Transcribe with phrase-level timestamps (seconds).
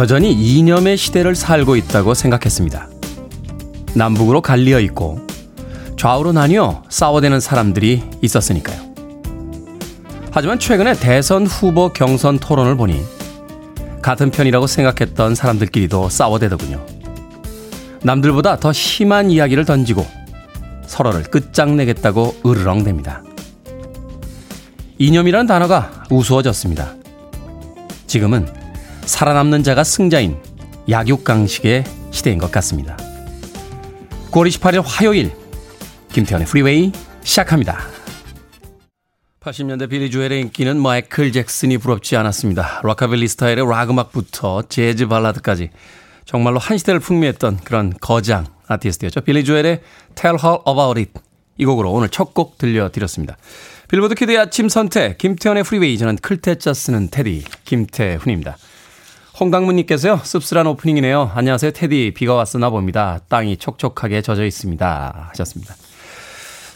[0.00, 2.88] 여전히 이념의 시대를 살고 있다고 생각했습니다.
[3.94, 5.20] 남북으로 갈리어 있고
[5.98, 8.80] 좌우로 나뉘어 싸워대는 사람들이 있었으니까요.
[10.30, 12.98] 하지만 최근에 대선 후보 경선 토론을 보니
[14.00, 16.82] 같은 편이라고 생각했던 사람들끼리도 싸워대더군요.
[18.02, 20.06] 남들보다 더 심한 이야기를 던지고
[20.86, 23.20] 서로를 끝장내겠다고 으르렁댑니다.
[24.96, 26.94] 이념이라는 단어가 우스워졌습니다.
[28.06, 28.59] 지금은
[29.04, 30.36] 살아남는 자가 승자인
[30.88, 32.96] 약육강식의 시대인 것 같습니다.
[34.30, 35.32] 9월 28일 화요일
[36.12, 36.92] 김태훈의 프리웨이
[37.22, 37.78] 시작합니다.
[39.40, 42.82] 80년대 빌리 조엘의 인기는 마이클 잭슨이 부럽지 않았습니다.
[42.84, 45.70] 락카빌리 스타일의 락 음악부터 재즈 발라드까지
[46.26, 49.22] 정말로 한 시대를 풍미했던 그런 거장 아티스트였죠.
[49.22, 49.80] 빌리 조엘의
[50.14, 51.12] Tell Her About It
[51.58, 53.36] 이 곡으로 오늘 첫 곡 들려드렸습니다.
[53.88, 58.56] 빌보드 키드의 아침 선택 김태훈의 프리웨이 저는 클 태 자 쓰는 테디 김태훈입니다.
[59.40, 61.32] 홍강문님께서요 씁쓸한 오프닝이네요.
[61.34, 63.20] 안녕하세요 테디 비가 왔었나 봅니다.
[63.28, 65.74] 땅이 촉촉하게 젖어 있습니다 하셨습니다.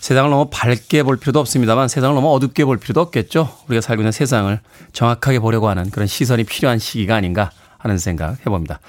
[0.01, 3.51] 세상을 너무 밝게 볼 필요도 없습니다만 세상을 너무 어둡게 볼 필요도 없겠죠.
[3.69, 4.59] 우리가 살고 있는 세상을
[4.95, 8.81] 정확하게 보려고 하는 그런 시선이 필요한 시기가 아닌가 하는 생각 해봅니다.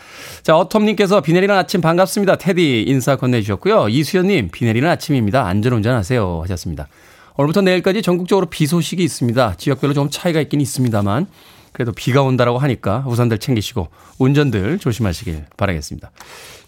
[0.43, 2.37] 자, 어텀님께서 비 내리는 아침 반갑습니다.
[2.37, 3.89] 테디 인사 건네주셨고요.
[3.89, 5.45] 이수연님, 비 내리는 아침입니다.
[5.45, 6.41] 안전운전 하세요.
[6.43, 6.87] 하셨습니다.
[7.35, 9.55] 오늘부터 내일까지 전국적으로 비 소식이 있습니다.
[9.57, 11.27] 지역별로 좀 차이가 있긴 있습니다만
[11.75, 16.09] 그래도 비가 온다라고 하니까 우산들 챙기시고 운전들 조심하시길 바라겠습니다.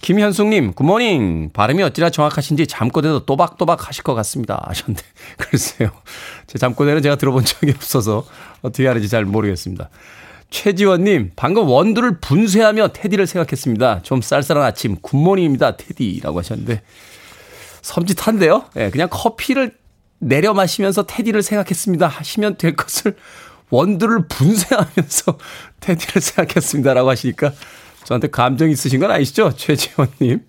[0.02, 1.52] 김현숙님, Good morning.
[1.54, 4.62] 발음이 어찌나 정확하신지 잠꼬대도 또박또박 하실 것 같습니다.
[4.68, 5.02] 하셨는데,
[5.40, 5.92] 글쎄요.
[6.46, 8.26] 제 잠꼬대는 제가 들어본 적이 없어서
[8.62, 9.90] 어떻게 하는지 잘 모르겠습니다.
[10.50, 14.02] 최지원님, 방금 원두를 분쇄하며 테디를 생각했습니다.
[14.04, 15.78] 좀 쌀쌀한 아침, good morning입니다.
[15.78, 16.82] 테디라고 하셨는데,
[17.82, 18.66] 섬찟한데요?
[18.76, 19.72] 예, 네, 그냥 커피를
[20.20, 22.08] 내려 마시면서 테디를 생각했습니다.
[22.10, 23.16] 하시면 될 것을
[23.70, 25.38] 원두를 분쇄하면서
[25.80, 27.54] 테디를 생각했습니다라고 하시니까
[28.04, 29.54] 저한테 감정 있으신 건 아니시죠?
[29.56, 30.42] 최지원님.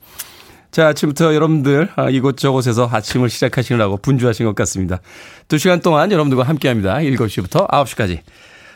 [0.70, 5.00] 자, 아침부터 여러분들 아, 이곳저곳에서 아침을 시작하시느라고 분주하신 것 같습니다.
[5.48, 6.98] 두 시간 동안 여러분들과 함께 합니다.
[6.98, 8.20] 7시부터 9시까지.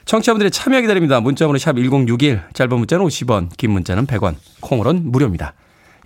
[0.04, 1.20] 청취자분들의 참여 기다립니다.
[1.20, 5.54] 문자번호 샵 1061, 짧은 문자는 50원, 긴 문자는 100원, 콩으로는 무료입니다.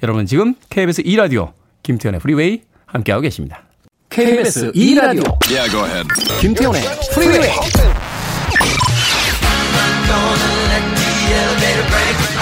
[0.03, 3.63] 여러분 지금 KBS 2라디오 김태훈의 프리웨이 함께하고 계십니다.
[4.11, 6.09] KBS 2라디오 yeah,
[6.41, 6.83] 김태훈의
[7.15, 8.16] 프리웨이
[10.09, 12.36] gonna let the elevator break.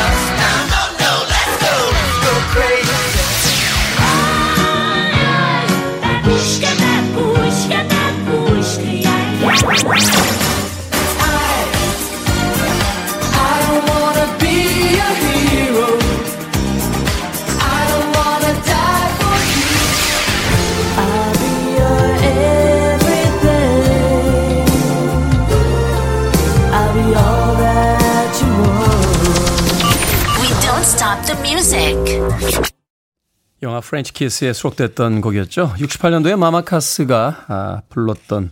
[33.65, 35.73] 영화 프렌치 키스에 수록됐던 곡이었죠.
[35.79, 38.51] 68년도에 마마카스가 아, 불렀던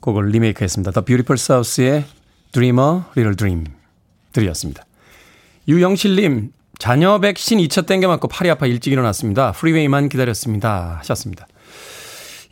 [0.00, 0.90] 곡을 리메이크했습니다.
[0.90, 2.04] The Beautiful South의
[2.52, 3.64] Dream a Little Dream
[4.32, 4.84] 들이었습니다.
[5.68, 9.52] 유영실님, 잔여 백신 2차 땡겨 맞고 팔이 아파 일찍 일어났습니다.
[9.52, 10.96] 프리웨이만 기다렸습니다.
[11.00, 11.46] 하셨습니다.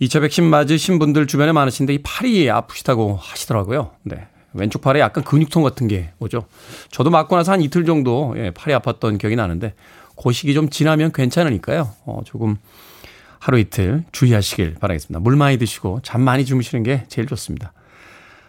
[0.03, 3.93] 2차 백신 맞으신 분들 주변에 많으신데 이 팔이 아프시다고 하시더라고요.
[4.03, 4.27] 네.
[4.53, 6.47] 왼쪽 팔에 약간 근육통 같은 게 오죠.
[6.91, 9.75] 저도 맞고 나서 한 이틀 정도 예, 팔이 아팠던 기억이 나는데
[10.17, 11.91] 그 시기 좀 지나면 괜찮으니까요.
[12.07, 12.57] 어, 조금
[13.39, 15.21] 하루 이틀 주의하시길 바라겠습니다.
[15.21, 17.73] 물 많이 드시고 잠 많이 주무시는 게 제일 좋습니다.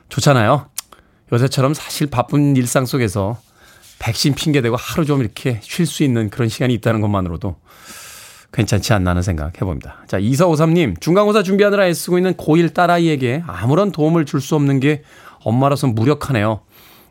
[0.09, 0.69] 좋잖아요.
[1.31, 3.37] 요새처럼 사실 바쁜 일상 속에서
[3.99, 7.57] 백신 핑계대고 하루 좀 이렇게 쉴 수 있는 그런 시간이 있다는 것만으로도
[8.53, 10.03] 괜찮지 않나 하는 생각 해봅니다.
[10.07, 15.03] 자, 이사오삼님, 중간고사 준비하느라 애쓰고 있는 고1 딸아이에게 아무런 도움을 줄 수 없는 게
[15.43, 16.61] 엄마로서 무력하네요.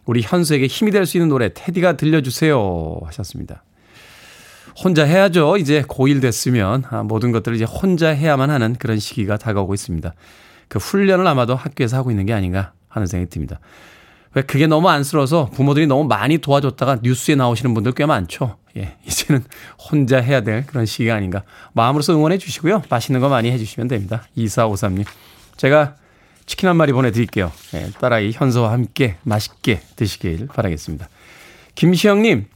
[0.06, 3.62] 우리 현수에게 힘이 될 수 있는 노래 테디가 들려주세요 하셨습니다.
[4.82, 5.56] 혼자 해야죠.
[5.56, 10.12] 이제 고1 됐으면 아, 모든 것들을 이제 혼자 해야만 하는 그런 시기가 다가오고 있습니다.
[10.68, 13.58] 그 훈련을 아마도 학교에서 하고 있는 게 아닌가 하는 생각이 듭니다.
[14.34, 18.58] 왜 그게 너무 안쓰러워서 부모들이 너무 많이 도와줬다가 뉴스에 나오시는 분들 꽤 많죠.
[18.76, 19.42] 예, 이제는
[19.78, 21.42] 혼자 해야 될 그런 시기가 아닌가.
[21.72, 22.82] 마음으로서 응원해 주시고요.
[22.90, 24.24] 맛있는 거 많이 해 주시면 됩니다.
[24.36, 25.06] 2453님.
[25.56, 25.94] 제가
[26.44, 27.50] 치킨 한 마리 보내드릴게요.
[27.74, 31.08] 예, 딸아이 현서와 함께 맛있게 드시길 바라겠습니다.
[31.74, 32.46] 김시영님,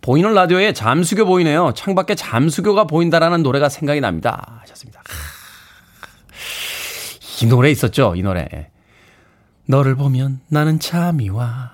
[0.00, 1.72] 보이는 라디오에 잠수교 보이네요.
[1.74, 4.60] 창밖에 잠수교가 보인다라는 노래가 생각이 납니다.
[4.62, 5.02] 하셨습니다.
[7.42, 8.14] 이 노래 있었죠?
[8.16, 8.70] 이 노래.
[9.66, 11.72] 너를 보면 나는 잠이 와.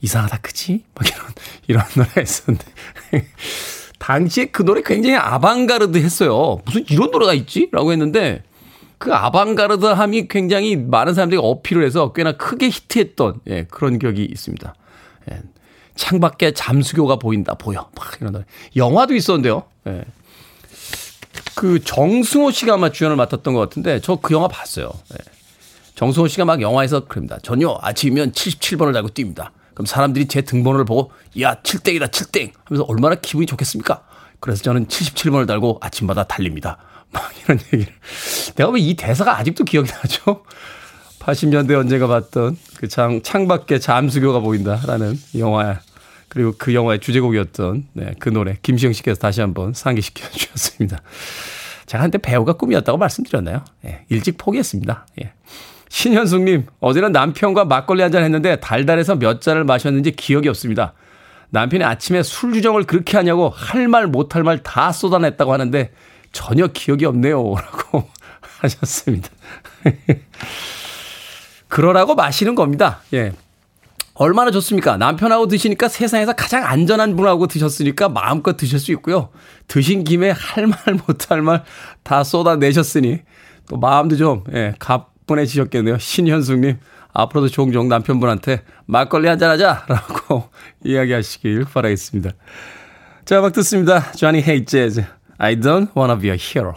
[0.00, 0.84] 이상하다, 그치?
[0.94, 1.26] 막 이런,
[1.66, 2.64] 이런 노래가 있었는데.
[3.98, 6.60] 당시에 그 노래 굉장히 아방가르드 했어요.
[6.64, 7.68] 무슨 이런 노래가 있지?
[7.72, 8.42] 라고 했는데,
[8.98, 14.74] 그 아방가르드 함이 굉장히 많은 사람들이 어필을 해서 꽤나 크게 히트했던, 예, 그런 기억이 있습니다.
[15.32, 15.42] 예,
[15.98, 17.90] 창밖에 잠수교가 보인다, 보여.
[17.94, 18.44] 막 이런 노래.
[18.76, 19.64] 영화도 있었는데요.
[19.88, 20.04] 예.
[21.54, 24.90] 그 정승호 씨가 아마 주연을 맡았던 것 같은데 저 그 영화 봤어요.
[25.12, 25.18] 예.
[25.96, 27.38] 정승호 씨가 막 영화에서 그럽니다.
[27.42, 29.50] 전혀 아침이면 77번을 달고 뜁니다.
[29.74, 31.10] 그럼 사람들이 제 등번호를 보고
[31.40, 34.02] 야 7땡이다 7땡 하면서 얼마나 기분이 좋겠습니까?
[34.38, 36.78] 그래서 저는 77번을 달고 아침마다 달립니다.
[37.10, 37.92] 막 이런 얘기를.
[38.54, 40.44] 내가 왜이 대사가 아직도 기억이 나죠?
[41.20, 45.80] 80년대 언제가 봤던 그 창, 창밖에 잠수교가 보인다라는 영화
[46.28, 50.98] 그리고 그 영화의 주제곡이었던 네, 그 노래 김시영 씨께서 다시 한번 상기시켜 주셨습니다.
[51.86, 53.64] 제가 한때 배우가 꿈이었다고 말씀드렸나요?
[53.86, 55.06] 예, 일찍 포기했습니다.
[55.22, 55.32] 예.
[55.88, 60.92] 신현숙님, 어제는 남편과 막걸리 한 잔 했는데 달달해서 몇 잔을 마셨는지 기억이 없습니다.
[61.50, 65.90] 남편이 아침에 술 주정을 그렇게 하냐고 할 말 못할 말 다 쏟아냈다고 하는데
[66.30, 67.38] 전혀 기억이 없네요.
[67.56, 68.06] 라고
[68.60, 69.30] 하셨습니다.
[71.68, 73.00] 그러라고 마시는 겁니다.
[73.14, 73.32] 예.
[74.20, 74.96] 얼마나 좋습니까?
[74.96, 79.28] 남편하고 드시니까 세상에서 가장 안전한 분하고 드셨으니까 마음껏 드실 수 있고요.
[79.68, 81.62] 드신 김에 할 말 못할 말
[82.02, 83.20] 다 쏟아내셨으니
[83.68, 85.98] 또 마음도 좀 예, 가뿐해지셨겠네요.
[85.98, 86.78] 신현숙님
[87.12, 90.48] 앞으로도 종종 남편분한테 막걸리 한잔하자라고
[90.84, 92.30] 이야기하시길 바라겠습니다.
[93.24, 94.10] 자, 막 듣습니다.
[94.12, 95.02] Johnny Hey Jazz.
[95.38, 96.74] I don't wanna be a hero.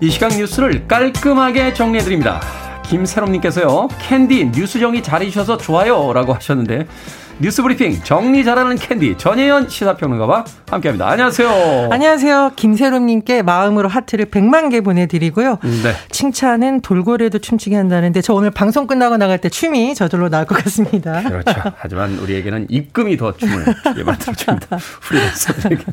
[0.00, 2.40] 이 시각 뉴스를 깔끔하게 정리해드립니다.
[2.84, 6.12] 김세롬님께서요, 캔디 뉴스 정리 잘해주셔서 좋아요.
[6.12, 6.86] 라고 하셨는데,
[7.38, 11.06] 뉴스 브리핑 정리 잘하는 캔디 전혜연 시사평론가와 함께합니다.
[11.06, 11.88] 안녕하세요.
[11.90, 12.52] 안녕하세요.
[12.56, 15.58] 김세롬님께 마음으로 하트를 100만 개 보내드리고요.
[15.62, 15.92] 네.
[16.10, 21.22] 칭찬은 돌고래도 춤추게 한다는데 저 오늘 방송 끝나고 나갈 때 춤이 저절로 나올 것 같습니다.
[21.22, 21.52] 그렇죠.
[21.76, 23.66] 하지만 우리에게는 입금이 더 춤을
[24.06, 24.78] 만들어줍니다.
[25.02, 25.84] 프리랜서들에게.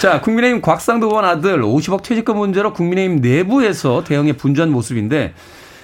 [0.00, 5.34] 자, 국민의힘 곽상도 의원 아들 50억 퇴직금 문제로 국민의힘 내부에서 대응에 분주한 모습인데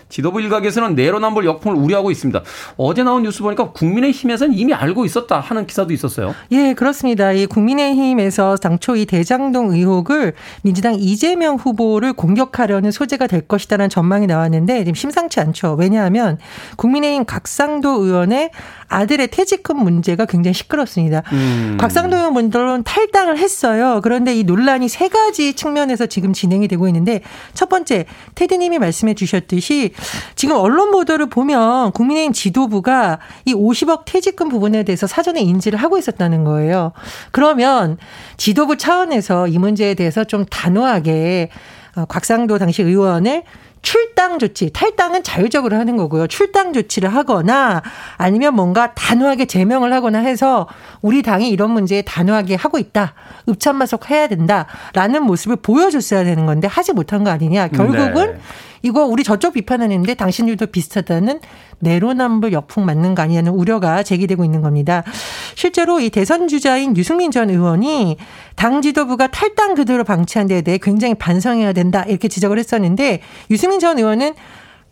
[0.09, 2.43] 지도부 일각에서는 내로남불 역풍을 우려하고 있습니다.
[2.77, 6.35] 어제 나온 뉴스 보니까 국민의힘에서는 이미 알고 있었다 하는 기사도 있었어요.
[6.53, 7.33] 예, 그렇습니다.
[7.33, 14.79] 이 국민의힘에서 당초 이 대장동 의혹을 민주당 이재명 후보를 공격하려는 소재가 될 것이다라는 전망이 나왔는데
[14.85, 15.77] 지금 심상치 않죠.
[15.79, 16.39] 왜냐하면
[16.77, 18.51] 국민의힘 각상도 의원의
[18.89, 21.23] 아들의 퇴직금 문제가 굉장히 시끄럽습니다.
[21.33, 21.77] 음.
[21.81, 24.01] 곽상도 의원 물론 탈당을 했어요.
[24.03, 27.23] 그런데 이 논란이 세 가지 측면에서 지금 진행이 되고 있는데
[27.55, 29.93] 첫 번째 테드님이 말씀해 주셨듯이
[30.35, 36.45] 지금 언론 보도를 보면 국민의힘 지도부가 이 50억 퇴직금 부분에 대해서 사전에 인지를 하고 있었다는
[36.45, 36.93] 거예요.
[37.31, 37.99] 그러면
[38.37, 41.51] 지도부 차원에서 이 문제에 대해서 좀 단호하게
[41.97, 43.43] 어, 곽상도 당시 의원을
[43.87, 46.27] 출당 조치, 탈당은 자율적으로 하는 거고요.
[46.27, 47.83] 출당 조치를 하거나
[48.17, 50.67] 아니면 뭔가 단호하게 제명을 하거나 해서
[51.03, 53.15] 우리 당이 이런 문제에 단호하게 하고 있다.
[53.49, 57.69] 읍참마속 해야 된다라는 모습을 보여줬어야 되는 건데 하지 못한 거 아니냐.
[57.69, 58.41] 결국은 네.
[58.83, 61.41] 이거 우리 저쪽 비판하는데 당신들도 비슷하다는
[61.79, 65.03] 내로남불 역풍 맞는 거 아니냐는 우려가 제기되고 있는 겁니다.
[65.55, 68.17] 실제로 이 대선 주자인 유승민 전 의원이
[68.55, 73.99] 당 지도부가 탈당 그대로 방치한 데에 대해 굉장히 반성해야 된다 이렇게 지적을 했었는데 유승민 전
[73.99, 74.35] 의원은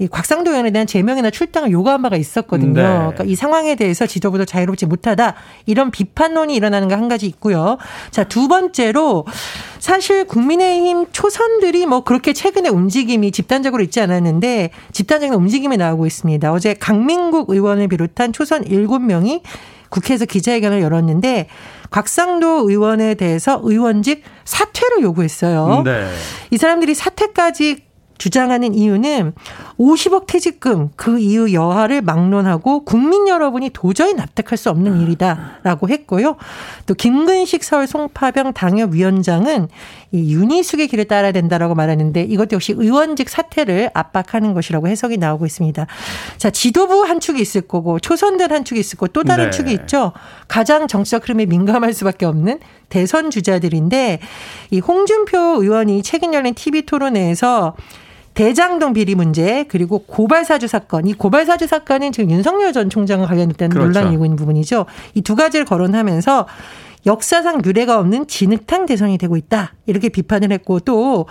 [0.00, 2.72] 이 곽상도 의원에 대한 제명이나 출당을 요구한 바가 있었거든요.
[2.74, 2.82] 네.
[2.82, 5.34] 그러니까 이 상황에 대해서 지도부도 자유롭지 못하다
[5.66, 7.78] 이런 비판론이 일어나는 거 한 가지 있고요.
[8.10, 9.24] 자, 두 번째로
[9.78, 16.52] 사실 국민의힘 초선들이 뭐 그렇게 최근에 움직임이 집단적으로 있지 않았는데 집단적인 움직임이 나오고 있습니다.
[16.52, 19.42] 어제 강민국 의원을 비롯한 초선 7명이
[19.90, 21.46] 국회에서 기자회견을 열었는데
[21.90, 25.82] 곽상도 의원에 대해서 의원직 사퇴를 요구했어요.
[25.84, 26.08] 네.
[26.50, 29.32] 이 사람들이 사퇴까지 주장하는 이유는
[29.78, 36.36] 50억 퇴직금 그 이후 여하를 막론하고 국민 여러분이 도저히 납득할 수 없는 일이다라고 했고요.
[36.86, 39.68] 또 김근식 서울 송파병 당협위원장은
[40.12, 45.86] 이 윤희숙의 길을 따라야 된다라고 말하는데 이것 역시 의원직 사퇴를 압박하는 것이라고 해석이 나오고 있습니다.
[46.38, 49.50] 자 지도부 한 축이 있을 거고 초선들 한 축이 있을 거고 또 다른 네.
[49.50, 50.12] 축이 있죠.
[50.46, 54.20] 가장 정치적 흐름에 민감할 수밖에 없는 대선 주자들인데
[54.70, 57.74] 이 홍준표 의원이 최근 열린 TV 토론회에서
[58.34, 63.26] 대장동 비리 문제 그리고 고발 사주 사건 이 고발 사주 사건은 지금 윤석열 전 총장과
[63.26, 63.86] 관련된 그렇죠.
[63.86, 64.86] 논란이 있는 부분이죠.
[65.14, 66.46] 이 두 가지를 거론하면서
[67.06, 69.74] 역사상 유례가 없는 진흙탕 대선이 되고 있다.
[69.86, 71.26] 이렇게 비판을 했고 또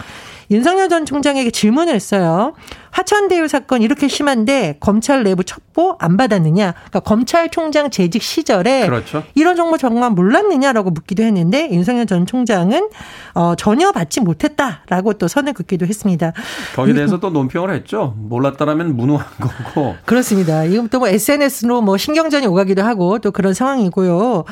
[0.52, 2.54] 윤석열 전 총장에게 질문을 했어요.
[2.94, 6.74] 화천대유 사건 이렇게 심한데 검찰 내부 첩보 안 받았느냐?
[6.74, 9.24] 그러니까 검찰총장 재직 시절에 그렇죠.
[9.34, 12.90] 이런 정보 정말 몰랐느냐라고 묻기도 했는데 윤석열 전 총장은
[13.34, 16.34] 어, 전혀 받지 못했다라고 또 선을 긋기도 했습니다.
[16.76, 18.14] 거기에 대해서 또 논평을 했죠.
[18.18, 19.96] 몰랐다라면 무능한 거고.
[20.06, 20.64] 그렇습니다.
[20.64, 24.46] 이건 또 뭐 SNS로 뭐 신경전이 오가기도 하고 또 그런 상황이고요.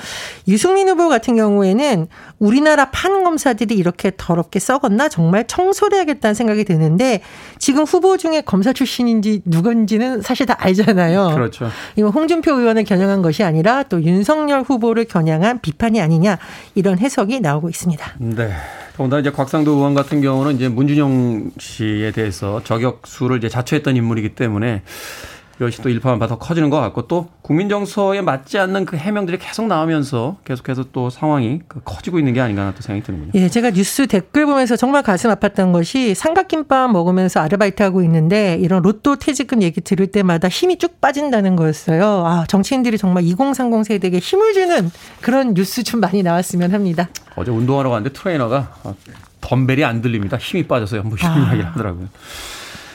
[0.50, 2.08] 유승민 후보 같은 경우에는
[2.40, 7.22] 우리나라 판 검사들이 이렇게 더럽게 썩었나 정말 청소를 해야겠다는 생각이 드는데
[7.58, 11.32] 지금 후보 중에 검사 출신인지 누군지는 사실 다 알잖아요.
[11.34, 11.70] 그렇죠.
[11.96, 16.38] 이건 홍준표 의원을 겨냥한 것이 아니라 또 윤석열 후보를 겨냥한 비판이 아니냐
[16.76, 18.14] 이런 해석이 나오고 있습니다.
[18.20, 18.52] 네.
[18.96, 24.84] 더군다나 이제 곽상도 의원 같은 경우는 이제 문준용 씨에 대해서 저격수를 이제 자처했던 인물이기 때문에
[25.62, 29.68] 이것이 또 일파만파 더 커지는 것 같고 또 국민 정서에 맞지 않는 그 해명들이 계속
[29.68, 33.32] 나오면서 계속해서 또 상황이 그 커지고 있는 게 아닌가 또 생각이 드는군요.
[33.36, 38.82] 예, 제가 뉴스 댓글 보면서 정말 가슴 아팠던 것이 삼각김밥 먹으면서 아르바이트 하고 있는데 이런
[38.82, 42.26] 로또 퇴직금 얘기 들을 때마다 힘이 쭉 빠진다는 거였어요.
[42.26, 44.90] 아, 정치인들이 정말 2030 세대에게 힘을 주는
[45.22, 47.10] 그런 뉴스 좀 많이 나왔으면 합니다.
[47.36, 48.74] 어제 운동하러 갔는데 트레이너가
[49.42, 50.38] 덤벨이 안 들립니다.
[50.38, 51.04] 힘이 빠져서요.
[51.04, 51.38] 뭐 이런 아.
[51.38, 52.08] 이야기를 하더라고요.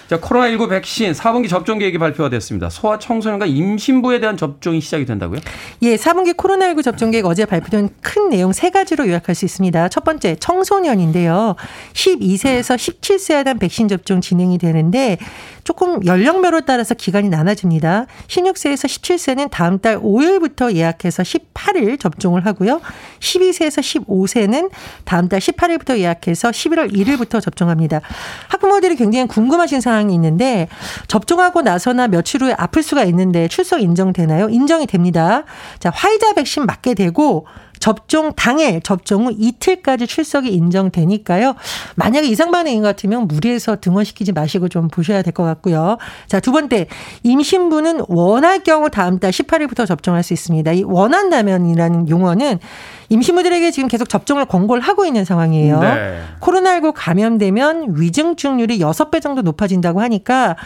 [0.08, 2.70] 자, 코로나19 백신 4분기 접종 계획이 발표가 됐습니다.
[2.70, 5.40] 소아 청소년과 임신부에 대한 접종이 시작이 된다고요?
[5.82, 9.88] 예, 4분기 코로나19 접종 계획 어제 발표된 큰 내용 세 가지로 요약할 수 있습니다.
[9.88, 11.56] 첫 번째, 청소년인데요.
[11.92, 15.18] 12세에서 17세에 대한 백신 접종 진행이 되는데
[15.66, 18.06] 조금 연령별로 따라서 기간이 나눠집니다.
[18.28, 22.80] 16세에서 17세는 다음 달 5일부터 예약해서 18일 접종을 하고요.
[23.18, 24.70] 12세에서 15세는
[25.04, 28.00] 다음 달 18일부터 예약해서 11월 1일부터 접종합니다.
[28.46, 30.68] 학부모들이 굉장히 궁금하신 사항이 있는데
[31.08, 34.48] 접종하고 나서나 며칠 후에 아플 수가 있는데 출석 인정되나요?
[34.50, 35.42] 인정이 됩니다.
[35.80, 37.44] 자, 화이자 백신 맞게 되고
[37.78, 41.54] 접종 당일, 접종 후 이틀까지 출석이 인정되니까요.
[41.94, 45.98] 만약에 이상 반응인 것 같으면 무리해서 등원시키지 마시고 좀 보셔야 될 것 같고요.
[46.28, 46.86] 자, 두 번째.
[47.22, 50.72] 임신부는 원할 경우 다음 달 18일부터 접종할 수 있습니다.
[50.72, 52.58] 이 원한다면이라는 용어는
[53.08, 55.80] 임신부들에게 지금 계속 접종을 권고를 하고 있는 상황이에요.
[55.80, 56.20] 네.
[56.40, 60.56] 코로나19 감염되면 위중증률이 6배 정도 높아진다고 하니까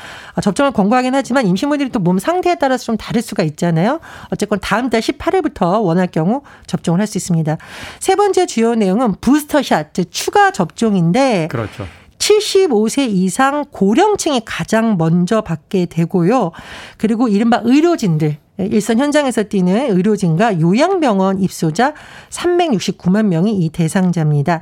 [0.43, 4.01] 접종을 권고하긴 하지만 임신부들이 또 몸 상태에 따라서 좀 다를 수가 있잖아요.
[4.31, 7.57] 어쨌건 다음 달 18일부터 원할 경우 접종을 할 수 있습니다.
[7.99, 11.87] 세 번째 주요 내용은 부스터샷, 즉 추가 접종인데 그렇죠.
[12.19, 16.53] 75세 이상 고령층이 가장 먼저 받게 되고요.
[16.99, 18.37] 그리고 이른바 의료진들
[18.71, 21.95] 일선 현장에서 뛰는 의료진과 요양병원 입소자
[22.31, 24.61] 369만 명이 이 대상자입니다.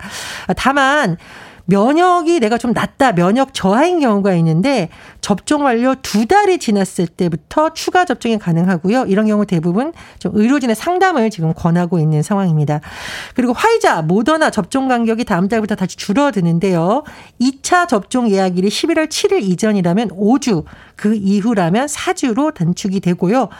[0.56, 1.16] 다만
[1.70, 4.88] 면역이 내가 좀 낮다, 면역 저하인 경우가 있는데
[5.20, 9.04] 접종 완료 두 달이 지났을 때부터 추가 접종이 가능하고요.
[9.06, 12.80] 이런 경우 대부분 좀 의료진의 상담을 지금 권하고 있는 상황입니다.
[13.34, 17.04] 그리고 화이자, 모더나 접종 간격이 다음 달부터 다시 줄어드는데요.
[17.38, 20.64] 2차 접종 예약일이 11월 7일 이전이라면 5주,
[20.96, 23.50] 그 이후라면 4주로 단축이 되고요.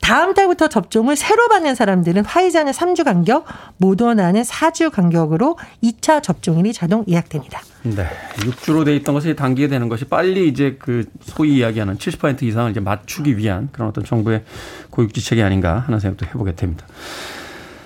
[0.00, 3.44] 다음 달부터 접종을 새로 받는 사람들은 화이자는 3주 간격,
[3.78, 7.60] 모더나는 4주 간격으로 2차 접종일이 자동 예약됩니다.
[7.82, 8.06] 네.
[8.36, 12.80] 6주로 돼 있던 것이 단기에 되는 것이 빨리 이제 그 소위 이야기하는 70% 이상을 이제
[12.80, 14.44] 맞추기 위한 그런 어떤 정부의
[14.90, 16.86] 고육지책이 아닌가 하는 생각도 해보게 됩니다.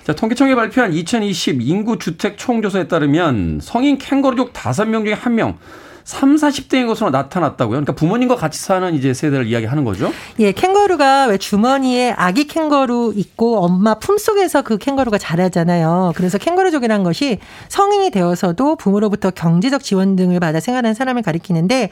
[0.04, 5.56] 자, 통계청이 발표한 2020 인구 주택 총조사에 따르면 성인 캥거루족 5명 중에 1명
[6.04, 7.70] 3, 40대인 것으로 나타났다고요.
[7.76, 10.12] 그러니까 부모님과 같이 사는 이제 세대를 이야기하는 거죠.
[10.38, 16.12] 예, 캥거루가 왜 주머니에 아기 캥거루 있고 엄마 품속에서 그 캥거루가 자라잖아요.
[16.16, 17.38] 그래서 캥거루족이라는 것이
[17.68, 21.90] 성인이 되어서도 부모로부터 경제적 지원 등을 받아 생활하는 사람을 가리키는데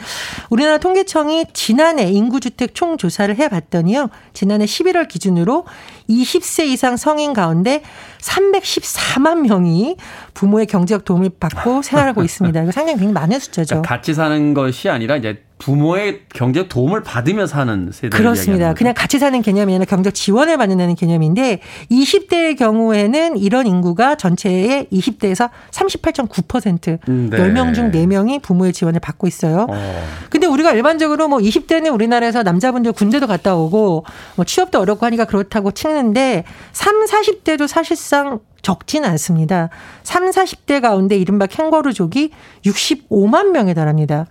[0.51, 4.09] 우리나라 통계청이 지난해 인구주택 총조사를 해봤더니요.
[4.33, 5.65] 지난해 11월 기준으로
[6.09, 7.83] 20세 이상 성인 가운데
[8.21, 9.97] 314만 명이
[10.35, 12.63] 부모의 경제적 도움을 받고 생활하고 있습니다.
[12.63, 13.77] 이거 상당히 굉장히 많은 숫자죠.
[13.77, 18.75] 그러니까 같이 사는 것이 아니라 이제 부모의 경제 도움을 받으며 사는 세대 그렇습니다.
[18.75, 21.61] 그냥 같이 사는 개념이 아니라 경제 지원을 받는다는 개념인데
[21.91, 27.37] 20대의 경우에는 이런 인구가 전체의 20대에서 38.9% 네.
[27.37, 29.67] 10명 중 4명이 부모의 지원을 받고 있어요.
[29.69, 30.05] 어.
[30.31, 34.05] 근데 우리가 일반적으로 뭐 20대는 우리나라에서 남자분들 군대도 갔다 오고
[34.37, 39.71] 뭐 취업도 어렵고 하니까 그렇다고 치는데 3, 40대도 사실상 적진 않습니다.
[40.03, 42.31] 3, 40대 가운데 이른바 캥거루족이
[42.65, 44.27] 65만 명에 달합니다.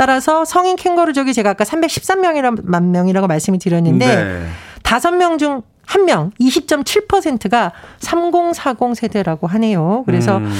[0.00, 4.46] 따라서 성인 캥거루족이 제가 아까 313명이라만 명이라고 말씀을 드렸는데
[4.82, 5.18] 다섯 네.
[5.18, 10.04] 명중 한 명, 20.7%가 3040 세대라고 하네요.
[10.06, 10.50] 그래서 음.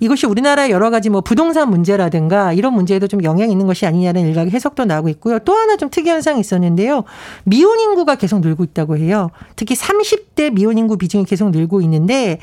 [0.00, 4.50] 이것이 우리나라의 여러 가지 뭐 부동산 문제라든가 이런 문제에도 좀 영향이 있는 것이 아니냐는 일각의
[4.50, 5.38] 해석도 나오고 있고요.
[5.40, 7.04] 또 하나 좀 특이 현상이 있었는데요.
[7.44, 9.30] 미혼 인구가 계속 늘고 있다고 해요.
[9.54, 12.40] 특히 30대 미혼 인구 비중이 계속 늘고 있는데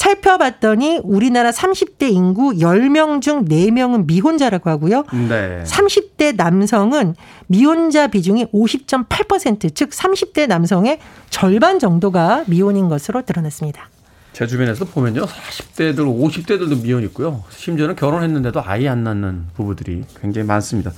[0.00, 5.04] 살펴봤더니 우리나라 30대 인구 10명 중 4명은 미혼자라고 하고요.
[5.28, 5.62] 네.
[5.64, 7.14] 30대 남성은
[7.48, 13.90] 미혼자 비중이 50.8%, 즉 30대 남성의 절반 정도가 미혼인 것으로 드러났습니다.
[14.32, 15.26] 제 주변에서 보면요.
[15.26, 17.44] 40대들, 50대들도 미혼 있고요.
[17.50, 20.92] 심지어는 결혼했는데도 아이 안 낳는 부부들이 굉장히 많습니다.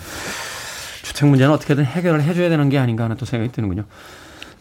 [1.02, 3.84] 주택 문제는 어떻게든 해결을 해줘야 되는 게 아닌가 하는 또 생각이 드는군요.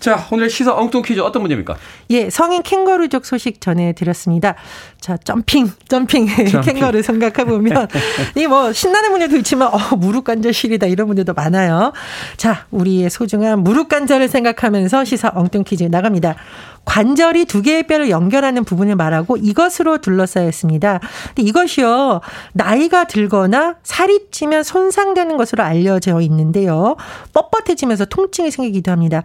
[0.01, 1.77] 자, 오늘 시사 엉뚱 퀴즈 어떤 문제입니까?
[2.09, 4.55] 예, 성인 캥거루족 소식 전해드렸습니다.
[4.99, 6.73] 자, 점핑, 점핑, 점핑.
[6.73, 7.87] 캥거루 생각해보면,
[8.35, 11.93] 이 뭐, 신나는 문제도 있지만, 어, 무릎 관절 실이다, 이런 문제도 많아요.
[12.35, 16.35] 자, 우리의 소중한 무릎 관절을 생각하면서 시사 엉뚱 퀴즈 나갑니다.
[16.83, 20.99] 관절이 두 개의 뼈를 연결하는 부분을 말하고 이것으로 둘러싸여 있습니다.
[21.27, 22.21] 근데 이것이요,
[22.53, 26.95] 나이가 들거나 살이 찌면 손상되는 것으로 알려져 있는데요.
[27.33, 29.21] 뻣뻣해지면서 통증이 생기기도 합니다.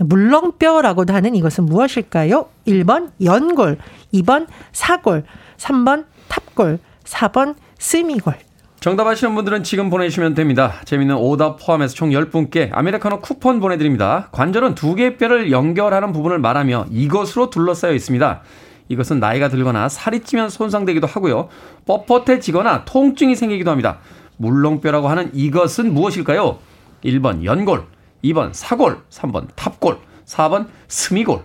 [0.00, 2.46] 물렁뼈라고도 하는 이것은 무엇일까요?
[2.66, 3.78] 1번 연골,
[4.14, 5.24] 2번 사골,
[5.58, 8.34] 3번 탑골, 4번 스미골.
[8.80, 10.72] 정답 아시는 분들은 지금 보내주시면 됩니다.
[10.86, 14.28] 재밌는 오답 포함해서 총 10분께 아메리카노 쿠폰 보내드립니다.
[14.32, 18.40] 관절은 두 개의 뼈를 연결하는 부분을 말하며 이것으로 둘러싸여 있습니다.
[18.88, 21.48] 이것은 나이가 들거나 살이 찌면 손상되기도 하고요.
[21.86, 23.98] 뻣뻣해지거나 통증이 생기기도 합니다.
[24.38, 26.58] 물렁뼈라고 하는 이것은 무엇일까요?
[27.04, 27.84] 1번 연골,
[28.24, 31.44] 2번 사골, 3번 탑골, 4번 스미골.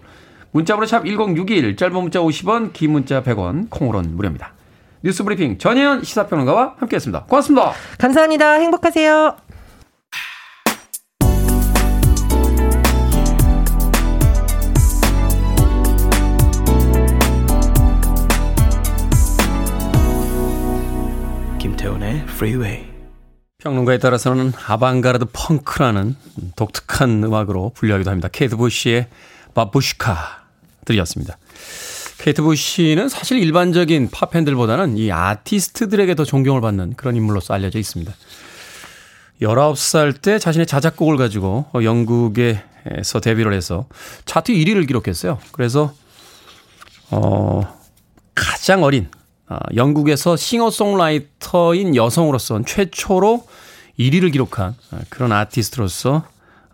[0.51, 4.53] 문자번호 샵 1061, 짧은 문자 50원, 긴 문자 100원, 콩으로는 무료입니다.
[5.03, 7.25] 뉴스 브리핑 전혜연 시사평론가와 함께했습니다.
[7.25, 7.73] 고맙습니다.
[7.99, 8.53] 감사합니다.
[8.53, 9.35] 행복하세요.
[21.59, 22.94] 김태훈의 Freeway.
[23.65, 26.15] 평론가에 따라서는 아방가르드 펑크라는
[26.55, 28.29] 독특한 음악으로 분류하기도 합니다.
[28.31, 29.07] 케이트 부시의
[29.55, 30.43] 바부슈카
[30.85, 31.35] 들이었습니다.
[32.19, 38.13] 케이트 부시는 사실 일반적인 팝팬들보다는 이 아티스트들에게 더 존경을 받는 그런 인물로서 알려져 있습니다.
[39.41, 43.87] 19살 때 자신의 자작곡을 가지고 영국에서 데뷔를 해서
[44.25, 45.39] 차트 1위를 기록했어요.
[45.51, 45.91] 그래서
[47.09, 47.63] 어
[48.35, 49.09] 가장 어린
[49.47, 53.45] 아, 영국에서 싱어송라이터인 여성으로서는 최초로
[53.99, 56.23] 1위를 기록한 아, 그런 아티스트로서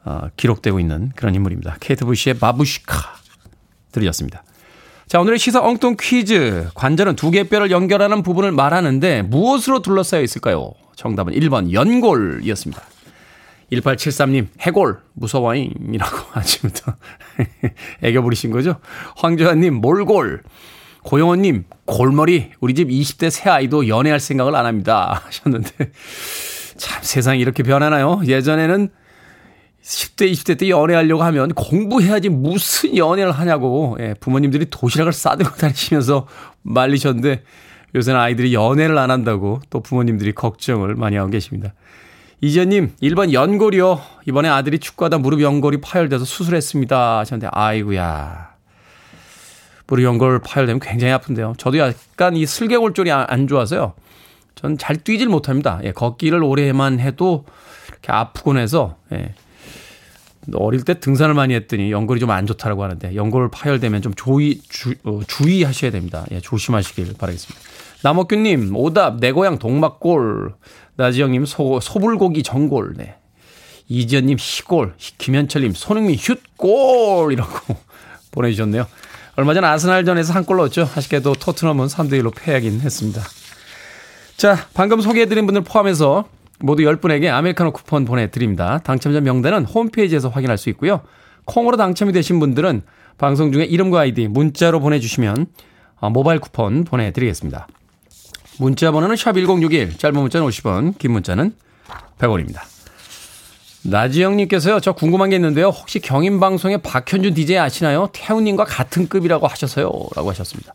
[0.04, 1.78] 아, 기록되고 있는 그런 인물입니다.
[1.80, 2.96] 케이트 부시의 바부시카
[3.92, 4.44] 들으셨습니다.
[5.08, 6.70] 자, 오늘의 시사 엉뚱 퀴즈.
[6.74, 10.72] 관절은 두 개의 뼈를 연결하는 부분을 말하는데 무엇으로 둘러싸여 있을까요?
[10.96, 12.82] 정답은 1번 연골이었습니다.
[13.74, 16.96] 1873님, 해골, 무서워잉이라고 아침부터
[18.04, 18.76] 애교 부리신 거죠?
[19.18, 20.44] 황조아님, 몰골.
[21.04, 25.24] 고영원님, 골머리, 우리 집 20대 새 아이도 연애할 생각을 안 합니다.
[25.26, 25.92] 하셨는데,
[26.82, 28.22] 참 세상이 이렇게 변하나요?
[28.26, 28.90] 예전에는
[29.84, 36.28] 10대, 20대 때 연애하려고 하면 공부해야지 무슨 연애를 하냐고, 예, 부모님들이 도시락을 싸들고 다니시면서
[36.64, 37.44] 말리셨는데,
[37.94, 41.74] 요새는 아이들이 연애를 안 한다고 또 부모님들이 걱정을 많이 하고 계십니다.
[42.42, 44.02] 이재님, 1번 연골이요.
[44.26, 47.20] 이번에 아들이 축구하다 무릎 연골이 파열돼서 수술했습니다.
[47.20, 48.50] 하셨는데, 아이구야
[49.86, 51.54] 무릎 연골 파열되면 굉장히 아픈데요.
[51.60, 53.94] 저도 약간 이 슬개골절이 안 좋아서요.
[54.62, 55.80] 전 잘 뛰질 못합니다.
[55.84, 57.46] 예, 걷기를 오래만 해도
[57.90, 59.34] 이렇게 아프곤 해서 예.
[60.56, 64.96] 어릴 때 등산을 많이 했더니 연골이 좀 안 좋다라고 하는데 연골 파열되면 좀 조이, 주,
[65.04, 66.26] 어, 주의하셔야 됩니다.
[66.32, 67.62] 예, 조심하시길 바라겠습니다.
[68.04, 70.54] 남옥규님 오답 내 고향 동막골
[70.96, 73.16] 나지영님 소, 소불고기 전골 네.
[73.88, 77.76] 이지연님 시골 김현철님 손흥민 슛골 이라고
[78.32, 78.88] 보내주셨네요.
[79.36, 80.90] 얼마 전 아스날전에서 한 골 넣었죠.
[80.96, 83.22] 아쉽게도 토트넘은 3대1로 패하긴 했습니다.
[84.42, 86.26] 자, 방금 소개해드린 분들 포함해서
[86.62, 88.80] 모두 10분에게 아메리카노 쿠폰 보내드립니다.
[88.80, 91.02] 당첨자 명단은 홈페이지에서 확인할 수 있고요.
[91.46, 92.82] 콩으로 당첨이 되신 분들은
[93.20, 95.46] 방송 중에 이름과 아이디 문자로 보내주시면
[96.00, 97.68] 어, 모바일 쿠폰 보내드리겠습니다.
[98.58, 101.54] 문자 번호는 샵1061, 짧은 문자는 50원, 긴 문자는
[102.18, 102.62] 100원입니다.
[103.84, 105.68] 나지영님께서요, 저 궁금한 게 있는데요.
[105.68, 108.10] 혹시 경인방송의 박현준 DJ 아시나요?
[108.12, 109.92] 태훈님과 같은 급이라고 하셔서요.
[110.16, 110.74] 라고 하셨습니다.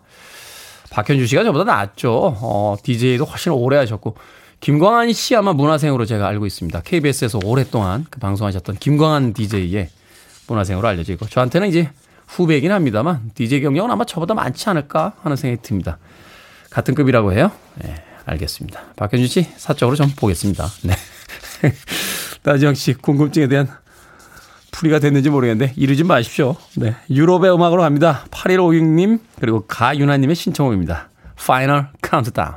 [0.97, 2.39] 박현준 씨가 저보다 낫죠.
[2.41, 4.17] 어, DJ도 훨씬 오래 하셨고.
[4.61, 6.81] 김광한 씨 아마 문화생으로 제가 알고 있습니다.
[6.81, 9.91] KBS에서 오랫동안 그 방송하셨던 김광한 DJ의
[10.49, 11.27] 문화생으로 알려져 있고.
[11.27, 11.91] 저한테는 이제
[12.29, 15.99] 후배이긴 합니다만, DJ 경력은 아마 저보다 많지 않을까 하는 생각이 듭니다.
[16.71, 17.53] 같은 급이라고 해요?
[17.75, 18.81] 네, 알겠습니다.
[18.97, 20.67] 박현준 씨, 사적으로 좀 보겠습니다.
[20.85, 20.95] 네.
[22.43, 23.69] 나지영 씨 궁금증에 대한
[24.77, 26.55] 풀이가 됐는지 모르겠는데 이러지 마십시오.
[26.77, 26.95] 네.
[27.09, 28.25] 유럽의 음악으로 갑니다.
[28.31, 31.09] 8156님 그리고 가윤아님의 신청곡입니다.
[31.41, 32.57] Final Countdown.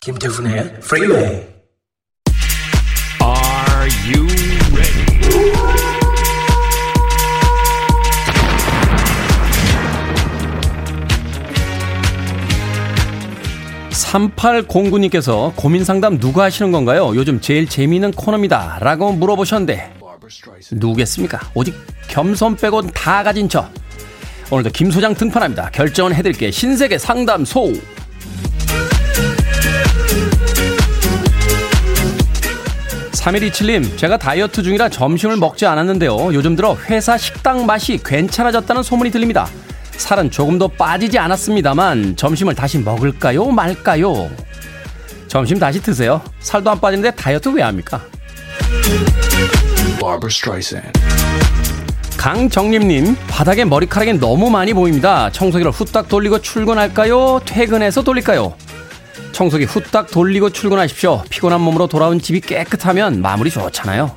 [0.00, 1.59] 김태훈의 ready?
[14.10, 17.12] 3809님께서 고민 상담 누가 하시는 건가요?
[17.14, 18.78] 요즘 제일 재미있는 코너입니다.
[18.80, 19.92] 라고 물어보셨는데,
[20.72, 21.40] 누구겠습니까?
[21.54, 21.74] 오직
[22.08, 23.68] 겸손 빼곤 다 가진 저.
[24.50, 25.70] 오늘도 김 소장 등판합니다.
[25.70, 26.50] 결정은 해드릴게.
[26.50, 27.72] 신세계 상담소.
[33.12, 36.34] 3127님, 제가 다이어트 중이라 점심을 먹지 않았는데요.
[36.34, 39.46] 요즘 들어 회사 식당 맛이 괜찮아졌다는 소문이 들립니다.
[40.00, 43.46] 살은 조금 더 빠지지 않았습니다만 점심을 다시 먹을까요?
[43.46, 44.30] 말까요?
[45.28, 46.20] 점심 다시 드세요.
[46.40, 48.00] 살도 안 빠지는데 다이어트 왜 합니까?
[52.16, 55.30] 강정림님, 바닥에 머리카락이 너무 많이 보입니다.
[55.30, 57.40] 청소기를 후딱 돌리고 출근할까요?
[57.44, 58.54] 퇴근해서 돌릴까요?
[59.32, 61.22] 청소기 후딱 돌리고 출근하십시오.
[61.30, 64.16] 피곤한 몸으로 돌아온 집이 깨끗하면 마무리 좋잖아요.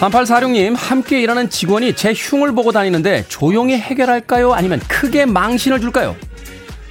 [0.00, 4.54] 3846님, 함께 일하는 직원이 제 흉을 보고 다니는데 조용히 해결할까요?
[4.54, 6.16] 아니면 크게 망신을 줄까요?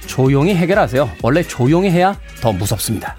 [0.06, 1.10] 조용히 해결하세요.
[1.20, 3.16] 원래 조용히 해야 더 무섭습니다.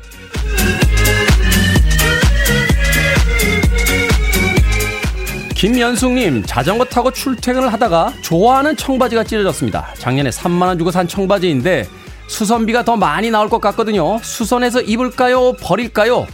[5.55, 9.93] 김연숙님, 자전거 타고 출퇴근을 하다가 좋아하는 청바지가 찢어졌습니다.
[9.95, 11.85] 작년에 3만원 주고 산 청바지인데
[12.27, 14.17] 수선비가 더 많이 나올 것 같거든요.
[14.19, 15.53] 수선해서 입을까요?
[15.53, 16.25] 버릴까요?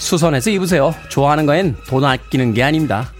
[0.00, 0.94] 수선해서 입으세요.
[1.08, 3.12] 좋아하는 거엔 돈 아끼는 게 아닙니다.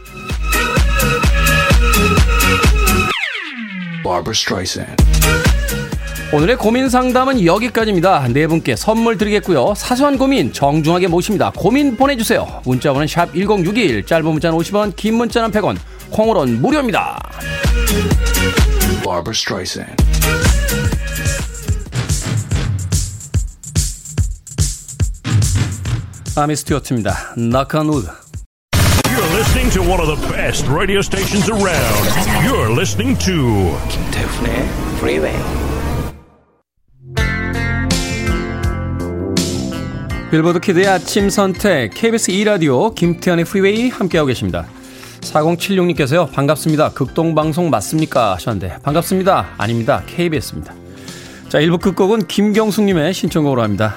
[6.33, 8.29] 오늘의 고민 상담은 여기까지입니다.
[8.33, 9.75] 네 분께 선물 드리겠고요.
[9.77, 11.53] 사소한 고민 정중하게 모십니다.
[11.55, 12.63] 고민 보내주세요.
[12.65, 15.77] 문자번호 샵 1061, 짧은 문자는 50원, 긴 문자는 100원,
[16.11, 17.21] 콩으로는 무료입니다.
[26.37, 27.35] 아미 스튜어트입니다.
[27.37, 28.09] Knock on wood.
[29.05, 32.07] You're listening to one of the best radio stations around.
[32.47, 35.37] You're listening to 김태훈의 Freeway.
[40.31, 44.67] 빌보드 키드의 아침 선택 KBS 2 라디오 김태현의 프리웨이 함께하고 계십니다.
[45.23, 46.31] 4076님께서요.
[46.31, 46.93] 반갑습니다.
[46.93, 48.35] 극동방송 맞습니까?
[48.35, 49.55] 하셨는데 반갑습니다.
[49.59, 50.05] 아닙니다.
[50.07, 50.73] KBS입니다.
[51.49, 53.97] 자 1부 끝곡은 김경숙님의 신청곡으로 합니다.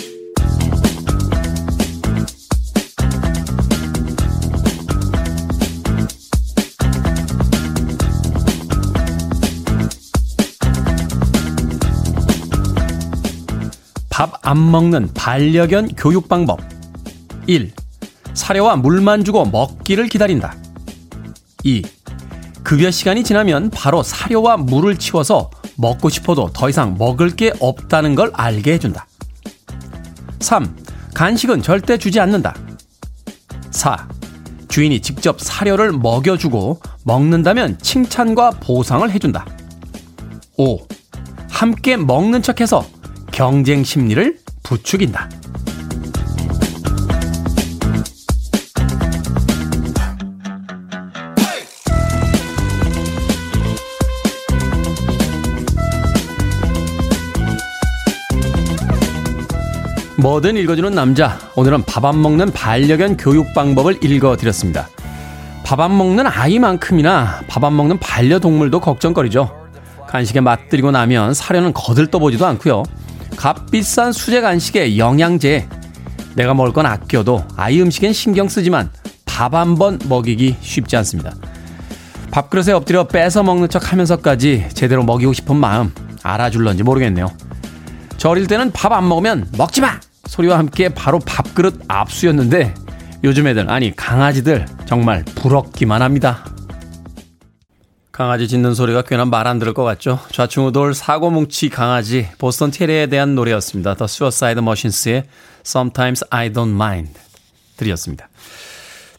[14.11, 16.59] 밥 안 먹는 반려견 교육 방법.
[17.47, 17.71] 1.
[18.33, 20.53] 사료와 물만 주고 먹기를 기다린다.
[21.63, 21.81] 2.
[22.63, 28.31] 급여 시간이 지나면 바로 사료와 물을 치워서 먹고 싶어도 더 이상 먹을 게 없다는 걸
[28.33, 29.07] 알게 해준다.
[30.41, 30.75] 3.
[31.13, 32.53] 간식은 절대 주지 않는다.
[33.71, 34.07] 4.
[34.67, 39.45] 주인이 직접 사료를 먹여주고 먹는다면 칭찬과 보상을 해준다.
[40.57, 40.77] 5.
[41.49, 42.85] 함께 먹는 척해서
[43.31, 45.29] 경쟁 심리를 부추긴다.
[60.17, 61.39] 뭐든 읽어주는 남자.
[61.55, 64.87] 오늘은 밥 안 먹는 반려견 교육 방법을 읽어드렸습니다.
[65.63, 69.49] 밥 안 먹는 아이만큼이나 밥 안 먹는 반려동물도 걱정거리죠.
[70.07, 72.83] 간식에 맛들이고 나면 사료는 거들떠보지도 않고요.
[73.35, 75.67] 값비싼 수제 간식에 영양제.
[76.35, 78.89] 내가 먹을 건 아껴도 아이 음식엔 신경 쓰지만
[79.25, 81.33] 밥 한 번 먹이기 쉽지 않습니다.
[82.31, 85.91] 밥그릇에 엎드려 뺏어 먹는 척 하면서까지 제대로 먹이고 싶은 마음
[86.23, 87.27] 알아줄런지 모르겠네요.
[88.17, 89.99] 저 어릴 때는 밥 안 먹으면 먹지 마!
[90.27, 92.73] 소리와 함께 바로 밥그릇 압수였는데
[93.23, 96.45] 요즘 애들, 아니 강아지들 정말 부럽기만 합니다.
[98.11, 100.19] 강아지 짖는 소리가 꽤나 말 안 들을 것 같죠?
[100.31, 103.95] 좌충우돌 사고뭉치 강아지 보스턴 테리에 대한 노래였습니다.
[103.95, 105.23] The Suicide Machines의
[105.65, 107.13] Sometimes I Don't Mind
[107.77, 108.27] 들이었습니다.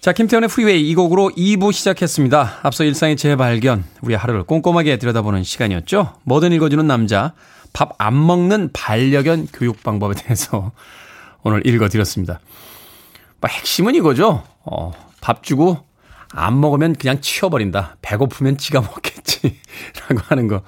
[0.01, 2.59] 자, 김태현의 프리웨이 이 곡으로 2부 시작했습니다.
[2.63, 6.15] 앞서 일상의 재발견, 우리 하루를 꼼꼼하게 들여다보는 시간이었죠.
[6.25, 7.33] 뭐든 읽어주는 남자,
[7.73, 10.73] 밥 안 먹는 반려견 교육 방법에 대해서
[11.43, 12.41] 오늘 읽어드렸습니다.
[13.41, 14.43] 뭐 핵심은 이거죠.
[14.65, 15.79] 어, 밥 주고
[16.35, 17.97] 안 먹으면 그냥 치워버린다.
[18.03, 19.59] 배고프면 지가 먹겠지.
[20.09, 20.63] 라고 하는 거.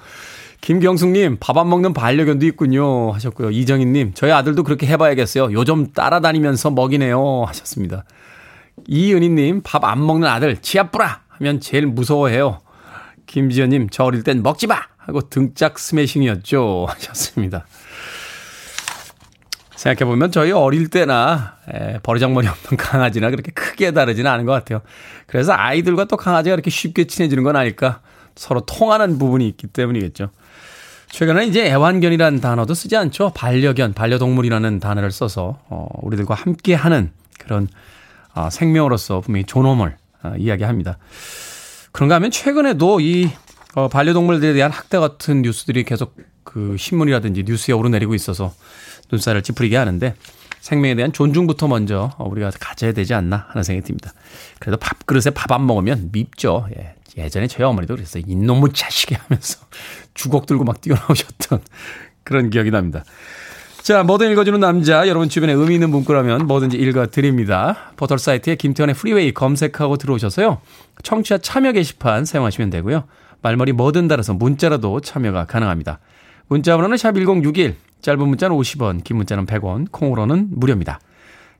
[0.61, 3.11] 김경숙님, 밥 안 먹는 반려견도 있군요.
[3.11, 3.51] 하셨고요.
[3.51, 5.51] 이정희님, 저희 아들도 그렇게 해봐야겠어요.
[5.53, 7.43] 요즘 따라다니면서 먹이네요.
[7.47, 8.05] 하셨습니다.
[8.87, 11.21] 이은희님, 밥 안 먹는 아들, 치아 뿌라!
[11.29, 12.59] 하면 제일 무서워해요.
[13.27, 14.77] 김지연님, 저 어릴 땐 먹지 마!
[14.97, 16.87] 하고 등짝 스매싱이었죠.
[16.89, 17.65] 하셨습니다.
[19.75, 24.81] 생각해보면 저희 어릴 때나 에, 버리장머리 없는 강아지나 그렇게 크게 다르지는 않은 것 같아요.
[25.27, 28.01] 그래서 아이들과 또 강아지가 이렇게 쉽게 친해지는 건 아닐까
[28.35, 30.29] 서로 통하는 부분이 있기 때문이겠죠.
[31.09, 33.31] 최근에 이제 애완견이라는 단어도 쓰지 않죠.
[33.35, 37.67] 반려견, 반려동물이라는 단어를 써서 어, 우리들과 함께하는 그런
[38.33, 40.97] 어, 생명으로서 분명히 존엄을 어, 이야기합니다.
[41.91, 43.29] 그런가 하면 최근에도 이
[43.75, 48.53] 어, 반려동물들에 대한 학대 같은 뉴스들이 계속 그 신문이라든지 뉴스에 오르내리고 있어서
[49.11, 50.15] 눈살을 찌푸리게 하는데
[50.61, 54.13] 생명에 대한 존중부터 먼저 우리가 가져야 되지 않나 하는 생각이 듭니다.
[54.59, 56.67] 그래도 밥그릇에 밥 안 먹으면 밉죠.
[56.77, 56.95] 예.
[57.17, 58.23] 예전에 저희 어머니도 그랬어요.
[58.25, 59.59] 이놈의 자식이 하면서
[60.15, 61.61] 주걱 들고 막 뛰어나오셨던
[62.23, 63.03] 그런 기억이 납니다.
[63.81, 65.07] 자, 뭐든 읽어주는 남자.
[65.07, 67.91] 여러분 주변에 의미 있는 문구라면 뭐든지 읽어드립니다.
[67.95, 70.59] 포털 사이트에 김태훈의 프리웨이 검색하고 들어오셔서요.
[71.03, 73.03] 청취자 참여 게시판 사용하시면 되고요.
[73.43, 75.99] 말머리 뭐든 달아서 문자라도 참여가 가능합니다.
[76.47, 80.99] 문자 번호는 샵 1061, 짧은 문자는 50원, 긴 문자는 100원, 콩으로는 무료입니다.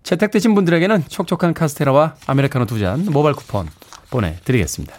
[0.03, 3.67] 채택되신 분들에게는 촉촉한 카스테라와 아메리카노 두 잔 모바일 쿠폰
[4.11, 4.95] 보내드리겠습니다.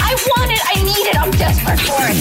[0.00, 2.18] I want it, I need it, I'm desperate for it.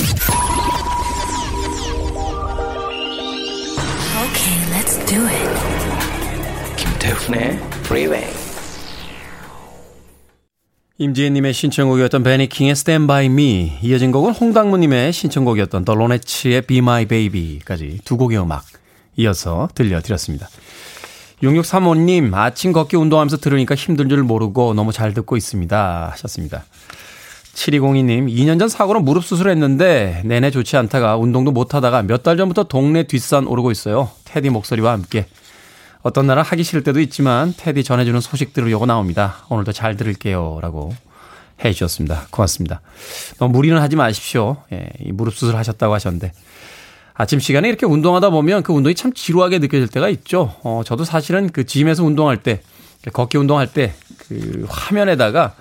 [4.27, 6.77] Okay, let's do it.
[6.77, 8.46] 김태훈의 Freeway.
[10.99, 17.99] 임지혜님의 신청곡이었던 베니킹의 Stand By Me 이어진 곡은 홍당무님의 신청곡이었던 더 로네츠의 Be My Baby까지
[18.03, 18.63] 두 곡의 음악
[19.15, 20.49] 이어서 들려드렸습니다.
[21.43, 26.65] 6635님 아침 걷기 운동하면서 들으니까 힘든 줄 모르고 너무 잘 듣고 있습니다 하셨습니다.
[27.53, 33.03] 7202님, 2년 전 사고로 무릎 수술했는데 내내 좋지 않다가 운동도 못하다가 몇 달 전부터 동네
[33.03, 34.09] 뒷산 오르고 있어요.
[34.25, 35.27] 테디 목소리와 함께.
[36.07, 39.35] 어떤 날은 하기 싫을 때도 있지만 테디 전해주는 소식 들으려고 나옵니다.
[39.49, 40.59] 오늘도 잘 들을게요.
[40.61, 40.95] 라고
[41.65, 42.27] 해 주셨습니다.
[42.29, 42.79] 고맙습니다.
[43.39, 44.55] 너무 무리는 하지 마십시오.
[44.71, 46.31] 예, 이 무릎 수술 하셨다고 하셨는데.
[47.13, 50.55] 아침 시간에 이렇게 운동하다 보면 그 운동이 참 지루하게 느껴질 때가 있죠.
[50.63, 52.61] 어, 저도 사실은 그 짐에서 운동할 때,
[53.11, 53.93] 걷기 운동할 때
[54.29, 55.55] 그 화면에다가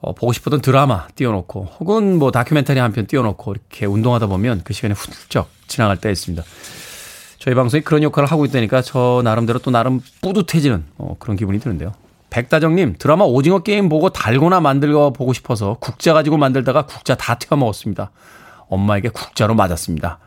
[0.00, 4.72] 어, 보고 싶었던 드라마 띄워놓고 혹은 뭐 다큐멘터리 한 편 띄워놓고 이렇게 운동하다 보면 그
[4.72, 6.42] 시간이 훌쩍 지나갈 때가 있습니다.
[7.46, 11.92] 저희 방송이 그런 역할을 하고 있다니까 저 나름대로 또 나름 뿌듯해지는 어, 그런 기분이 드는데요.
[12.28, 17.56] 백다정님 드라마 오징어 게임 보고 달고나 만들어 보고 싶어서 국자 가지고 만들다가 국자 다 태워
[17.60, 18.10] 먹었습니다.
[18.68, 20.18] 엄마에게 국자로 맞았습니다.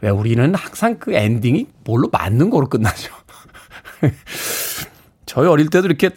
[0.00, 3.14] 왜 우리는 항상 그 엔딩이 뭘로 맞는 거로 끝나죠.
[5.26, 6.10] 저희 어릴 때도 이렇게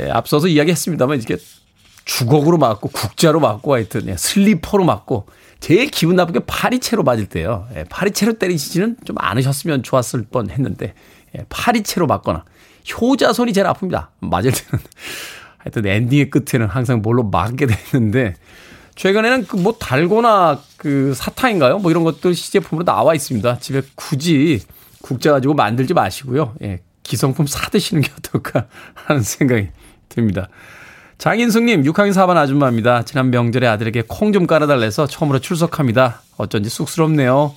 [0.00, 1.36] 예, 앞서서 이야기했습니다만 이렇게
[2.06, 5.26] 주걱으로 맞고 국자로 맞고 하여튼 예, 슬리퍼로 맞고
[5.60, 7.66] 제일 기분 나쁘게 파리채로 맞을 때요.
[7.76, 10.94] 예, 파리채로 때리시지는 좀 않으셨으면 좋았을 뻔 했는데
[11.36, 12.44] 예, 파리채로 맞거나
[12.90, 14.08] 효자손이 제일 아픕니다.
[14.20, 14.84] 맞을 때는
[15.58, 18.34] 하여튼 엔딩의 끝에는 항상 뭘로 맞게 되는데
[18.94, 21.80] 최근에는 그 뭐 달고나 그 사탕인가요?
[21.80, 23.58] 뭐 이런 것들 시제품으로 나와 있습니다.
[23.58, 24.62] 집에 굳이
[25.02, 26.54] 국자 가지고 만들지 마시고요.
[26.62, 29.68] 예, 기성품 사 드시는 게 어떨까 하는 생각이
[30.08, 30.48] 듭니다.
[31.18, 33.02] 장인숙님, 6학년 4반 아줌마입니다.
[33.04, 36.20] 지난 명절에 아들에게 콩 좀 깔아달래서 처음으로 출석합니다.
[36.36, 37.54] 어쩐지 쑥스럽네요.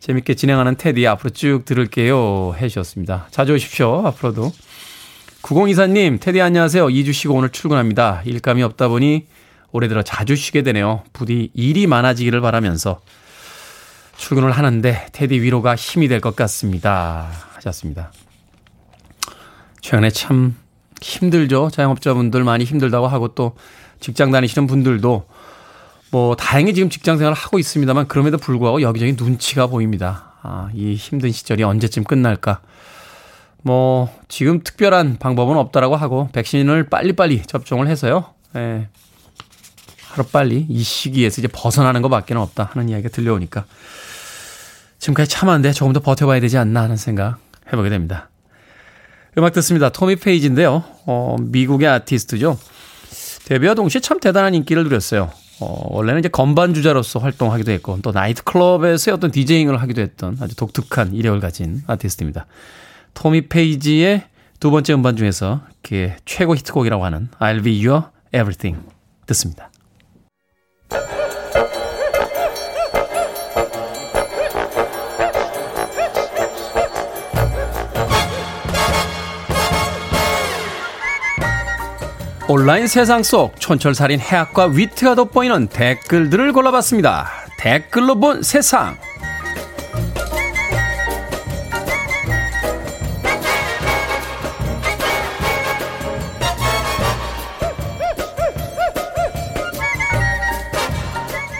[0.00, 2.54] 재밌게 진행하는 테디 앞으로 쭉 들을게요.
[2.56, 3.28] 해주셨습니다.
[3.30, 4.04] 자주 오십시오.
[4.06, 4.52] 앞으로도.
[5.42, 6.86] 9024님, 테디 안녕하세요.
[6.88, 8.22] 2주 쉬고 오늘 출근합니다.
[8.24, 9.26] 일감이 없다 보니
[9.70, 11.04] 올해 들어 자주 쉬게 되네요.
[11.12, 13.00] 부디 일이 많아지기를 바라면서
[14.16, 17.30] 출근을 하는데 테디 위로가 힘이 될 것 같습니다.
[17.54, 18.10] 하셨습니다.
[19.80, 20.56] 최근에 참
[21.00, 21.70] 힘들죠.
[21.70, 23.52] 자영업자분들 많이 힘들다고 하고 또
[24.00, 25.26] 직장 다니시는 분들도
[26.10, 30.32] 뭐 다행히 지금 직장 생활을 하고 있습니다만 그럼에도 불구하고 여기저기 눈치가 보입니다.
[30.42, 32.60] 아, 이 힘든 시절이 언제쯤 끝날까?
[33.62, 38.32] 뭐 지금 특별한 방법은 없다라고 하고 백신을 빨리빨리 접종을 해서요.
[38.56, 38.88] 예.
[40.08, 43.66] 하루 빨리 이 시기에서 이제 벗어나는 것밖에 는 없다 하는 이야기가 들려오니까
[44.98, 47.38] 지금까지 참았는데 조금 더 버텨봐야 되지 않나 하는 생각
[47.70, 48.30] 해보게 됩니다.
[49.38, 49.88] 음악 듣습니다.
[49.88, 50.82] 토미 페이지인데요.
[51.06, 52.58] 어, 미국의 아티스트죠.
[53.44, 55.30] 데뷔와 동시에 참 대단한 인기를 누렸어요.
[55.60, 61.14] 어, 원래는 이제 건반 주자로서 활동하기도 했고 또 나이트클럽에서의 어떤 디제잉을 하기도 했던 아주 독특한
[61.14, 62.46] 이력을 가진 아티스트입니다.
[63.14, 64.24] 토미 페이지의
[64.60, 68.84] 두 번째 음반 중에서 그의 최고 히트곡이라고 하는 I'll Be Your Everything
[69.26, 69.70] 듣습니다.
[82.48, 87.28] 온라인 세상 속 촌철살인 해학과 위트가 돋보이는 댓글들을 골라봤습니다.
[87.58, 88.96] 댓글로 본 세상.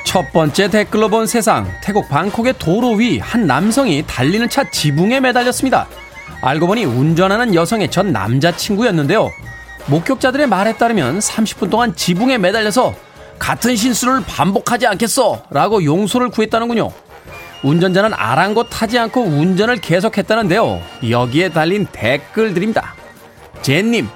[0.05, 1.71] 첫 번째 댓글로 본 세상.
[1.83, 5.87] 태국 방콕의 도로 위 한 남성이 달리는 차 지붕에 매달렸습니다.
[6.41, 9.31] 알고 보니 운전하는 여성의 전 남자친구였는데요.
[9.89, 12.95] 목격자들의 말에 따르면 30분 동안 지붕에 매달려서
[13.39, 16.91] 같은 실수를 반복하지 않겠어 라고 용서를 구했다는군요.
[17.63, 20.81] 운전자는 아랑곳하지 않고 운전을 계속했다는데요.
[21.09, 22.95] 여기에 달린 댓글들입니다.
[23.63, 24.09] 젠님,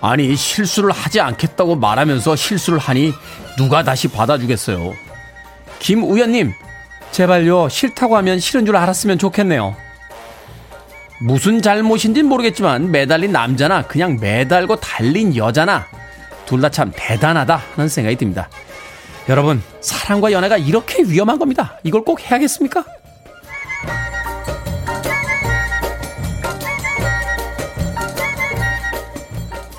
[0.00, 3.12] 아니 실수를 하지 않겠다고 말하면서 실수를 하니
[3.56, 4.94] 누가 다시 받아주겠어요.
[5.80, 6.52] 김우연님,
[7.10, 9.76] 제발요 싫다고 하면 싫은 줄 알았으면 좋겠네요.
[11.24, 15.86] 무슨 잘못인진 모르겠지만 매달린 남자나 그냥 매달고 달린 여자나
[16.46, 18.48] 둘 다 참 대단하다 하는 생각이 듭니다.
[19.28, 21.78] 여러분, 사랑과 연애가 이렇게 위험한 겁니다.
[21.84, 22.84] 이걸 꼭 해야겠습니까?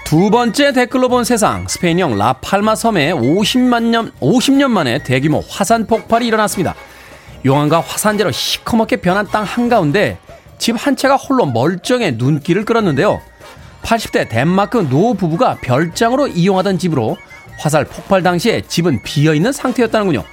[0.04, 6.28] 두 번째 댓글로 본 세상 스페인형 라팔마 섬에 50만 년 50년 만에 대규모 화산 폭발이
[6.28, 6.76] 일어났습니다.
[7.46, 10.18] 용암과 화산재로 시커멓게 변한 땅 한가운데
[10.64, 13.20] 집 한 채가 홀로 멀쩡해 눈길을 끌었는데요.
[13.82, 17.18] 80대 덴마크 노 부부가 별장으로 이용하던 집으로
[17.58, 20.24] 화산 폭발 당시에 집은 비어있는 상태였다는군요.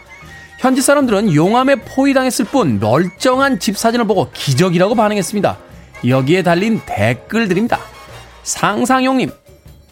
[0.61, 5.59] 현지 사람들은 용암에 포위당했을 뿐 멀쩡한 집 사진을 보고 기적이라고 반응했습니다.
[6.07, 7.81] 여기에 달린 댓글들입니다.
[8.45, 9.33] 상상용님,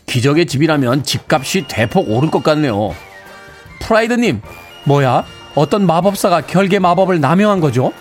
[0.06, 2.94] 기적의 집이라면 집값이 대폭 오를 것 같네요.
[3.80, 4.40] 프라이드님,
[4.84, 5.24] 뭐야?
[5.56, 7.92] 어떤 마법사가 결계 마법을 남용한 거죠?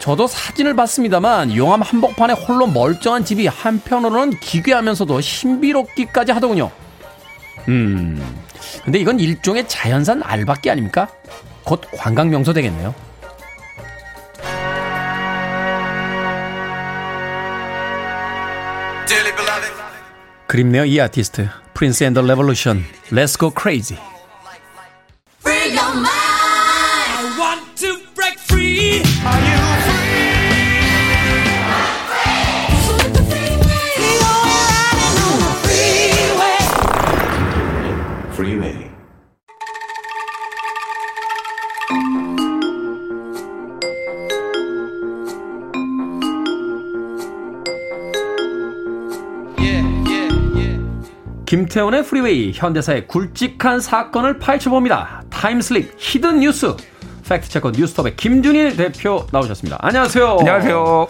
[0.00, 6.70] 저도 사진을 봤습니다만 용암 한복판에 홀로 멀쩡한 집이 한편으로는 기괴하면서도 신비롭기까지 하더군요.
[7.68, 8.40] 음,
[8.82, 11.08] 근데 이건 일종의 자연산 알박기 아닙니까?
[11.64, 12.94] 곧 관광 명소 되겠네요.
[20.46, 24.09] 그립네요 이 아티스트 프린스 앤더 레볼루션 Let's Go Crazy
[51.70, 55.22] 김태훈의 프리웨이 현대사의 굵직한 사건을 파헤쳐봅니다.
[55.30, 56.74] time slip hidden 뉴스
[57.28, 59.78] fact checker 뉴스톱의 김준일 대표 나오셨습니다.
[59.80, 60.36] 안녕하세요.
[60.40, 61.06] 안녕하세요.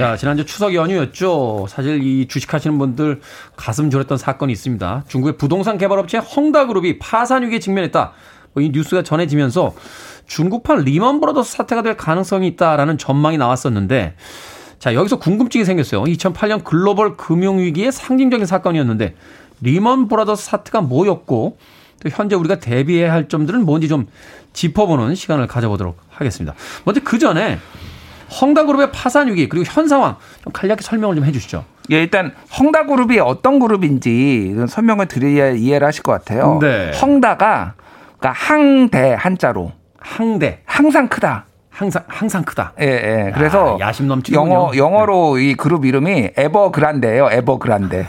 [0.00, 1.66] 자, 지난주 추석 연휴였죠.
[1.68, 3.20] 사실 이 주식하시는 분들
[3.54, 5.04] 가슴 졸였던 사건이 있습니다.
[5.06, 8.12] 중국의 부동산 개발업체 헝다그룹이 파산 위기에 직면했다.
[8.54, 9.76] 뭐이 뉴스가 전해지면서
[10.26, 14.16] 중국판 리먼 브라더스 사태가 될 가능성이 있다라는 전망이 나왔었는데
[14.80, 16.02] 자, 여기서 궁금증이 생겼어요.
[16.02, 19.14] 2008년 글로벌 금융위기의 상징적인 사건이었는데
[19.60, 21.58] 리먼 브라더스 사태가 뭐였고
[22.02, 24.06] 또 현재 우리가 대비해야 할 점들은 뭔지 좀
[24.52, 26.54] 짚어보는 시간을 가져보도록 하겠습니다.
[26.84, 27.58] 먼저 그 전에
[28.40, 31.64] 헝다그룹의 파산 위기 그리고 현 상황 좀 간략히 설명을 좀 해주시죠.
[31.90, 36.58] 예, 일단 헝다그룹이 어떤 그룹인지 설명을 드려야 이해를 하실 것 같아요.
[36.60, 36.92] 네.
[37.00, 37.74] 헝다가
[38.18, 41.46] 그러니까 항대 한자로 항대 항상 크다.
[41.78, 42.72] 항상 항상 크다.
[42.80, 43.32] 예, 예.
[43.32, 45.44] 그래서 야, 심 넘치는 영어 영어로 네.
[45.44, 47.28] 이 그룹 이름이 에버그란데예요.
[47.30, 48.06] 에버그란데.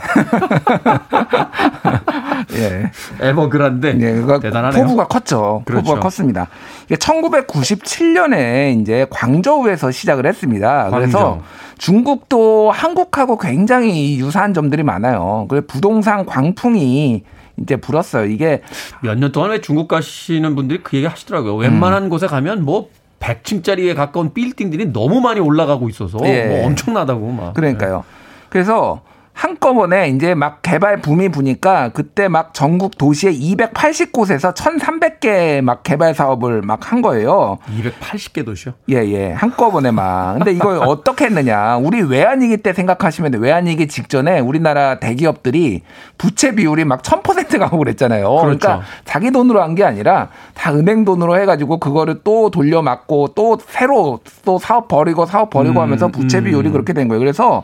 [2.56, 2.90] 예.
[3.20, 3.88] 에버그란데.
[3.94, 4.82] 예, 그러니까 대단하네요.
[4.84, 5.62] 포부가 컸죠.
[5.66, 5.84] 그렇죠.
[5.84, 6.48] 포부가 컸습니다.
[6.86, 10.90] 이게 1997년에 이제 광저우에서 시작을 했습니다.
[10.90, 11.44] 그래서 광저.
[11.78, 15.46] 중국도 한국하고 굉장히 유사한 점들이 많아요.
[15.48, 17.22] 그래서 부동산 광풍이
[17.58, 18.24] 이제 불었어요.
[18.26, 18.62] 이게
[19.02, 21.54] 몇 년 동안 왜 중국 가시는 분들이 그 얘기 하시더라고요.
[21.54, 22.08] 웬만한 음.
[22.08, 22.88] 곳에 가면 뭐
[23.20, 26.44] 100층짜리에 가까운 빌딩들이 너무 많이 올라가고 있어서 예.
[26.46, 27.54] 뭐 엄청나다고 막.
[27.54, 28.04] 그러니까요.
[28.48, 29.02] 그래서
[29.40, 36.60] 한꺼번에 이제 막 개발 붐이 부니까 그때 막 전국 도시의 280곳에서 1,300개 막 개발 사업을
[36.60, 37.56] 막 한 거예요.
[37.78, 38.72] 280개 도시요?
[38.90, 39.32] 예, 예.
[39.32, 40.34] 한꺼번에 막.
[40.34, 41.76] 근데 이걸 어떻게 했느냐.
[41.78, 45.82] 우리 외환위기 때 생각하시면 외환위기 직전에 우리나라 대기업들이
[46.18, 48.24] 부채 비율이 막 1000% 가고 그랬잖아요.
[48.28, 48.42] 그렇죠.
[48.58, 53.56] 그러니까 자기 돈으로 한 게 아니라 다 은행 돈으로 해가지고 그거를 또 돌려 막고 또
[53.68, 56.72] 새로 또 사업 버리고 사업 버리고 음, 하면서 부채 비율이 음.
[56.72, 57.20] 그렇게 된 거예요.
[57.20, 57.62] 그래서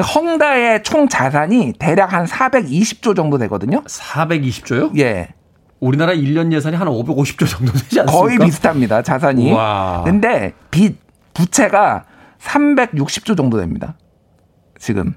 [0.00, 3.82] 헝다의 총 자산이 대략 한 420조 정도 되거든요.
[3.82, 4.98] 420조요?
[4.98, 5.28] 예.
[5.80, 8.12] 우리나라 1년 예산이 한 550조 정도 되지 않습니까?
[8.12, 9.02] 거의 비슷합니다.
[9.02, 9.52] 자산이.
[9.52, 10.02] 와.
[10.04, 10.98] 근데 빚
[11.34, 12.04] 부채가
[12.40, 13.96] 360조 정도 됩니다.
[14.78, 15.14] 지금.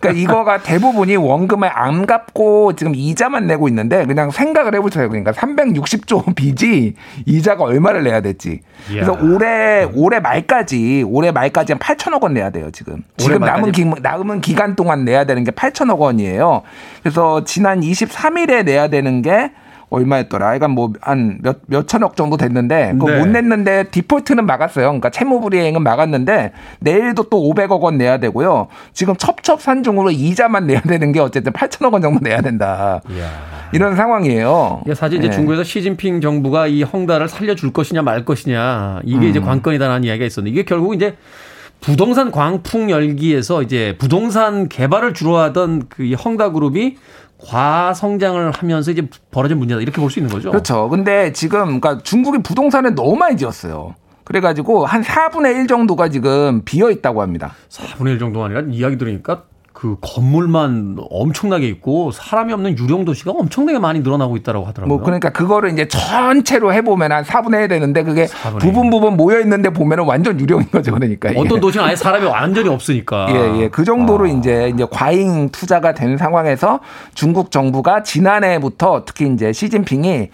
[0.00, 5.08] 그러니까 이거가 대부분이 원금을 안 갚고 지금 이자만 내고 있는데 그냥 생각을 해보세요.
[5.08, 6.94] 그러니까 360조 빚이
[7.26, 8.60] 이자가 얼마를 내야 될지.
[8.88, 9.20] 그래서 이야.
[9.22, 12.70] 올해 올해 말까지 올해 말까지 한 8천억 원 내야 돼요.
[12.70, 16.62] 지금 지금 남은 기, 남은 기간 동안 내야 되는 게 8천억 원이에요.
[17.02, 19.50] 그래서 지난 23일에 내야 되는 게
[19.90, 20.58] 얼마였더라?
[20.58, 23.18] 그러니까 뭐한 몇, 몇 천억 정도 됐는데 그거 네.
[23.18, 24.86] 못 냈는데 디폴트는 막았어요.
[24.86, 28.68] 그러니까 채무불이행은 막았는데 내일도 또 500억 원 내야 되고요.
[28.92, 33.00] 지금 첩첩산중으로 이자만 내야 되는 게 어쨌든 8천억 원 정도 내야 된다.
[33.10, 33.58] 이야.
[33.72, 34.82] 이런 상황이에요.
[34.94, 35.34] 사실 이제 네.
[35.34, 39.24] 중국에서 시진핑 정부가 이 헝다를 살려줄 것이냐 말 것이냐 이게 음.
[39.24, 41.16] 이제 관건이다라는 이야기가 있었는데 이게 결국 이제
[41.80, 46.96] 부동산 광풍 열기에서 이제 부동산 개발을 주로 하던 그 헝다 그룹이
[47.38, 50.50] 과성장을 하면서 이제 벌어진 문제다 이렇게 볼 수 있는 거죠.
[50.50, 50.88] 그렇죠.
[50.88, 53.94] 근데 지금 그러니까 중국이 부동산을 너무 많이 지었어요.
[54.24, 57.54] 그래가지고 한 4분의 1 정도가 지금 비어 있다고 합니다.
[57.70, 59.44] 4분의 1 정도가 아니라 이야기 들으니까
[59.78, 64.88] 그 건물만 엄청나게 있고 사람이 없는 유령 도시가 엄청나게 많이 늘어나고 있다고 하더라고요.
[64.88, 68.26] 뭐 그러니까 그거를 이제 전체로 해보면 한 4분의 1 되는데 그게
[68.58, 70.92] 부분 부분 모여 있는데 보면은 완전 유령인 거죠.
[70.92, 73.28] 그러니까 어떤 도시는 아예 사람이 완전히 없으니까.
[73.30, 73.68] 예, 예.
[73.68, 74.28] 그 정도로 아.
[74.28, 76.80] 이제 이제 과잉 투자가 된 상황에서
[77.14, 80.30] 중국 정부가 지난해부터 특히 이제 시진핑이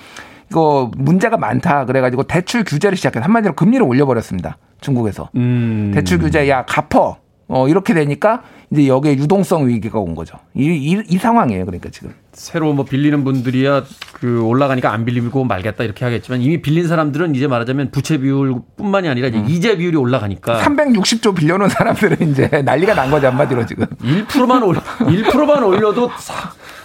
[0.50, 4.56] 이거 문제가 많다 그래가지고 대출 규제를 시작해서 한마디로 금리를 올려버렸습니다.
[4.80, 5.92] 중국에서 음.
[5.94, 7.18] 대출 규제 야 갚어
[7.48, 10.38] 어 이렇게 되니까 이제 여기에 유동성 위기가 온 거죠.
[10.54, 11.66] 이, 이, 이 상황이에요.
[11.66, 12.14] 그러니까 지금.
[12.32, 13.84] 새로 뭐 빌리는 분들이야
[14.14, 19.28] 그 올라가니까 안 빌리고 말겠다 이렇게 하겠지만 이미 빌린 사람들은 이제 말하자면 부채 비율뿐만이 아니라
[19.28, 19.46] 이제 음.
[19.48, 25.62] 이제 비율이 올라가니까 360조 빌려놓은 사람들은 이제 난리가 난 거죠 한마디로 지금 1%만 올 1%만
[25.62, 26.10] 올려도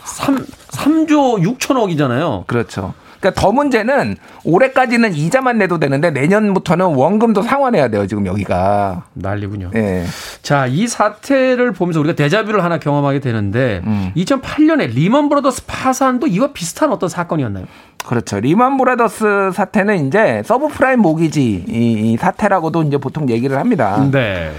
[0.04, 2.48] 3 3조 6천억이잖아요.
[2.48, 2.94] 그렇죠.
[3.20, 8.08] 그러니까 더 문제는 올해까지는 이자만 내도 되는데 내년부터는 원금도 상환해야 돼요.
[8.08, 9.72] 지금 여기가 난리군요.
[9.76, 10.06] 예.
[10.42, 14.12] 자, 이 사태를 보면서 우리가 데자뷔를 하나 경험하게 되는데 음.
[14.16, 17.66] 2008년에 리먼 브라더스 파산도 이와 비슷한 어떤 사건이었나요?
[18.06, 18.40] 그렇죠.
[18.40, 24.08] 리먼 브라더스 사태는 이제 서브프라임 모기지 이 사태라고도 이제 보통 얘기를 합니다.
[24.12, 24.52] 네.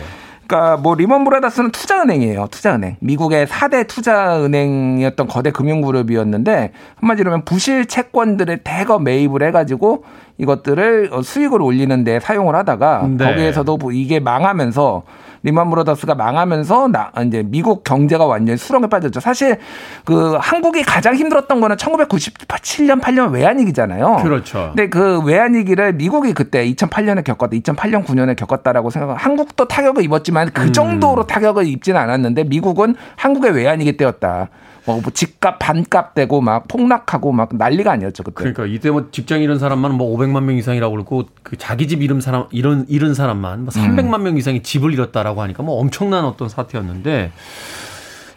[0.51, 2.49] 그러니까 뭐 리먼 브라더스는 투자은행이에요.
[2.51, 2.97] 투자은행.
[2.99, 10.03] 미국의 4대 투자은행이었던 거대 금융그룹이었는데 한마디로 하면 부실 채권들을 대거 매입을 해가지고
[10.39, 13.25] 이것들을 수익을 올리는 데 사용을 하다가 네.
[13.25, 15.05] 거기에서도 이게 망하면서
[15.43, 19.21] 리먼 브라더스가 망하면서 나 이제 미국 경제가 완전히 수렁에 빠졌죠.
[19.21, 19.59] 사실
[20.05, 24.21] 그 한국이 가장 힘들었던 거는 1997년 8년 외환위기잖아요.
[24.23, 24.73] 그렇죠.
[24.75, 27.57] 근데 그 외환위기를 미국이 그때 2008년에 겪었다.
[27.57, 29.15] 2008년 9년에 겪었다라고 생각.
[29.15, 30.73] 한국도 타격을 입었지만 그 음.
[30.73, 31.27] 정도로 음.
[31.27, 34.49] 타격을 입지는 않았는데 미국은 한국의 외환위기 때였다.
[34.85, 38.35] 뭐, 뭐 집값 반값 되고 막 폭락하고 막 난리가 아니었죠 그때.
[38.35, 42.21] 그러니까 이때 뭐 직장 잃은 사람만 뭐 500만 명 이상이라고 그러고 그 자기 집 잃은
[42.21, 44.23] 사람 잃은 잃은 사람만 뭐 300만 음.
[44.23, 47.33] 명 이상이 집을 잃었다라고 하니까 뭐 엄청난 어떤 사태였는데.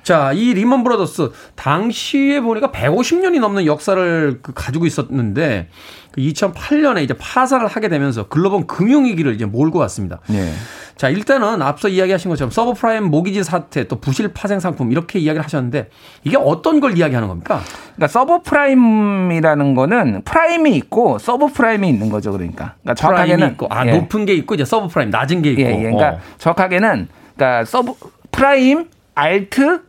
[0.03, 5.69] 자, 이 리먼 브라더스 당시에 보니까 150년이 넘는 역사를 그 가지고 있었는데
[6.17, 10.19] 2008년에 그 이제 파산을 하게 되면서 글로벌 금융위기를 이제 몰고 왔습니다.
[10.27, 10.51] 네.
[10.95, 15.89] 자, 일단은 앞서 이야기하신 것처럼 서브프라임 모기지 사태 또 부실 파생 상품 이렇게 이야기를 하셨는데
[16.23, 17.61] 이게 어떤 걸 이야기하는 겁니까?
[17.95, 22.31] 그러니까 서브프라임이라는 거는 프라임이 있고 서브프라임이 있는 거죠.
[22.31, 22.75] 그러니까.
[22.81, 23.91] 그러니까 정확하게는 있고 아, 예.
[23.91, 25.61] 높은 게 있고 이제 서브프라임 낮은 게 있고.
[25.61, 25.77] 예, 예.
[25.77, 26.19] 그러니까 어.
[26.37, 27.93] 정확하게는 그러니까 서브
[28.31, 29.81] 프라임, 알트,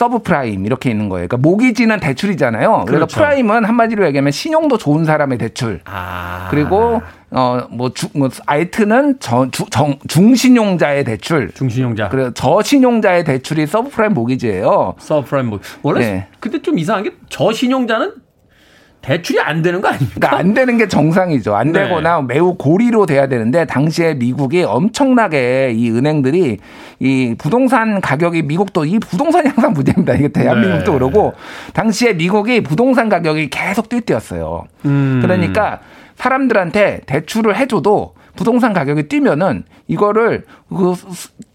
[0.00, 1.28] 서브프라임 이렇게 있는 거예요.
[1.28, 2.84] 그러니까 모기지는 대출이잖아요.
[2.86, 3.16] 그래서 그렇죠.
[3.16, 5.80] 프라임은 한마디로 얘기하면 신용도 좋은 사람의 대출.
[5.84, 6.48] 아.
[6.50, 11.50] 그리고 어뭐 뭐 알트는 저, 주, 정, 중신용자의 대출.
[11.52, 12.08] 중신용자.
[12.08, 14.94] 그래 저신용자의 대출이 서브프라임 모기지예요.
[14.98, 15.62] 서브프라임 모기지.
[15.82, 16.26] 원래 네.
[16.40, 18.14] 근데 좀 이상한 게 저신용자는
[19.02, 20.14] 대출이 안 되는 거 아닙니까?
[20.14, 21.54] 그러니까 안 되는 게 정상이죠.
[21.56, 21.84] 안 네.
[21.84, 26.58] 되거나 매우 고리로 돼야 되는데 당시에 미국이 엄청나게 이 은행들이
[26.98, 30.14] 이 부동산 가격이 미국도 이 부동산이 항상 문제입니다.
[30.14, 30.98] 이게 대한민국도 네.
[30.98, 31.32] 그러고
[31.72, 34.64] 당시에 미국이 부동산 가격이 계속 뛰뛰었어요.
[34.84, 35.20] 음.
[35.22, 35.80] 그러니까
[36.16, 40.94] 사람들한테 대출을 해줘도 부동산 가격이 뛰면은 이거를 그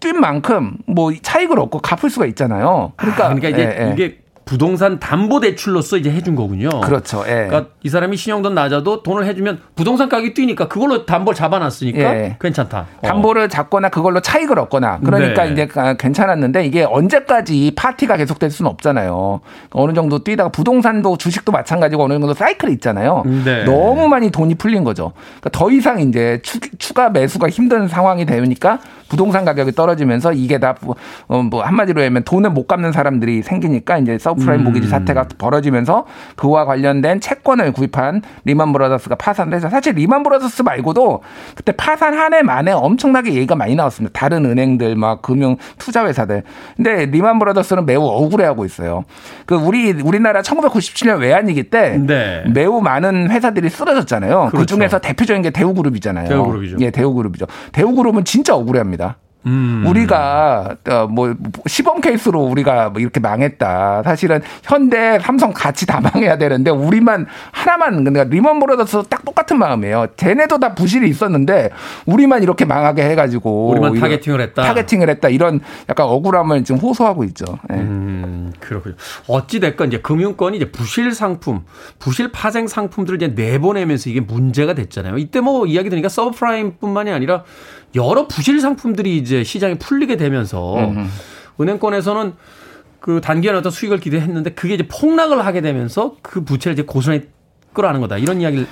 [0.06, 2.92] 뛴 만큼 뭐 차익을 얻고 갚을 수가 있잖아요.
[2.96, 3.92] 그러니까, 아, 그러니까 이제 예, 예.
[3.92, 6.68] 이게 부동산 담보 대출로서 이제 해준 거군요.
[6.80, 7.24] 그렇죠.
[7.26, 7.48] 예.
[7.48, 12.36] 그러니까 이 사람이 신용도 낮아도 돈을 해주면 부동산 가격이 뛰니까 그걸로 담보를 잡아놨으니까 예.
[12.40, 12.86] 괜찮다.
[13.02, 13.06] 어.
[13.08, 15.52] 담보를 잡거나 그걸로 차익을 얻거나 그러니까 네.
[15.52, 15.68] 이제
[15.98, 19.40] 괜찮았는데 이게 언제까지 파티가 계속될 수는 없잖아요.
[19.70, 23.24] 어느 정도 뛰다가 부동산도 주식도 마찬가지고 어느 정도 사이클이 있잖아요.
[23.44, 23.64] 네.
[23.64, 25.10] 너무 많이 돈이 풀린 거죠.
[25.40, 26.40] 그러니까 더 이상 이제
[26.78, 28.78] 추가 매수가 힘든 상황이 되니까
[29.08, 30.94] 부동산 가격이 떨어지면서 이게 다뭐
[31.26, 34.64] 어, 뭐 한마디로 하면 돈을 못 갚는 사람들이 생기니까 이제 서 서브프라임 음.
[34.64, 36.04] 모기지 사태가 벌어지면서
[36.36, 41.22] 그와 관련된 채권을 구입한 리만 브라더스가 파산을 해서 사실 리만 브라더스 말고도
[41.54, 44.18] 그때 파산 한 해 만에 엄청나게 얘기가 많이 나왔습니다.
[44.18, 46.42] 다른 은행들 막 금융 투자 회사들.
[46.76, 49.04] 근데 리만 브라더스는 매우 억울해하고 있어요.
[49.46, 52.42] 그 우리 우리나라 1997년 외환위기 때 네.
[52.52, 54.46] 매우 많은 회사들이 쓰러졌잖아요.
[54.46, 54.58] 그 그렇죠.
[54.58, 56.28] 그 중에서 대표적인 게 대우그룹이잖아요.
[56.28, 56.76] 대우그룹이죠.
[56.80, 57.46] 예, 대우그룹이죠.
[57.72, 59.16] 대우그룹은 진짜 억울해합니다.
[59.46, 59.84] 음.
[59.86, 61.34] 우리가 어, 뭐
[61.66, 64.02] 시범 케이스로 우리가 뭐 이렇게 망했다.
[64.02, 70.08] 사실은 현대, 삼성 같이 다 망해야 되는데 우리만 하나만 그러니까 리먼 브라더스 딱 똑같은 마음이에요.
[70.16, 71.70] 쟤네도 다 부실이 있었는데
[72.06, 74.62] 우리만 이렇게 망하게 해가지고 우리만 targeting을 했다.
[74.62, 75.28] targeting을 했다.
[75.28, 77.44] 이런 약간 억울함을 지금 호소하고 있죠.
[77.68, 77.76] 네.
[77.76, 78.94] 음, 그렇군요.
[79.28, 81.62] 어찌 됐건 이제 금융권이 이제 부실 상품,
[81.98, 85.18] 부실 파생 상품들을 이제 내보내면서 이게 문제가 됐잖아요.
[85.18, 87.44] 이때 뭐 이야기 드니까 서브프라임뿐만이 아니라
[87.96, 91.08] 여러 부실 상품들이 이제 시장에 풀리게 되면서 음흠.
[91.60, 92.34] 은행권에서는
[93.00, 97.22] 그 단기간 어떤 수익을 기대했는데 그게 이제 폭락을 하게 되면서 그 부채를 이제 고스란히
[97.72, 98.66] 끌어안는 거다 이런 이야기를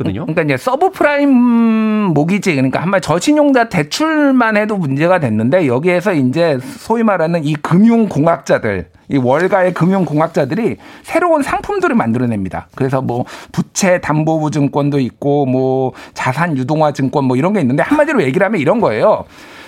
[0.00, 0.26] 했거든요.
[0.26, 7.44] 그러니까 이제 서브프라임 모기지 그러니까 한마디 저신용자 대출만 해도 문제가 됐는데 여기에서 이제 소위 말하는
[7.44, 12.68] 이 금융공학자들 이 월가의 금융공학자들이 새로운 상품들을 만들어냅니다.
[12.74, 18.22] 그래서 뭐 부채 담보부 증권도 있고 뭐 자산 유동화 증권 뭐 이런 게 있는데 한마디로
[18.22, 19.24] 얘기를 하면 이런 거예요.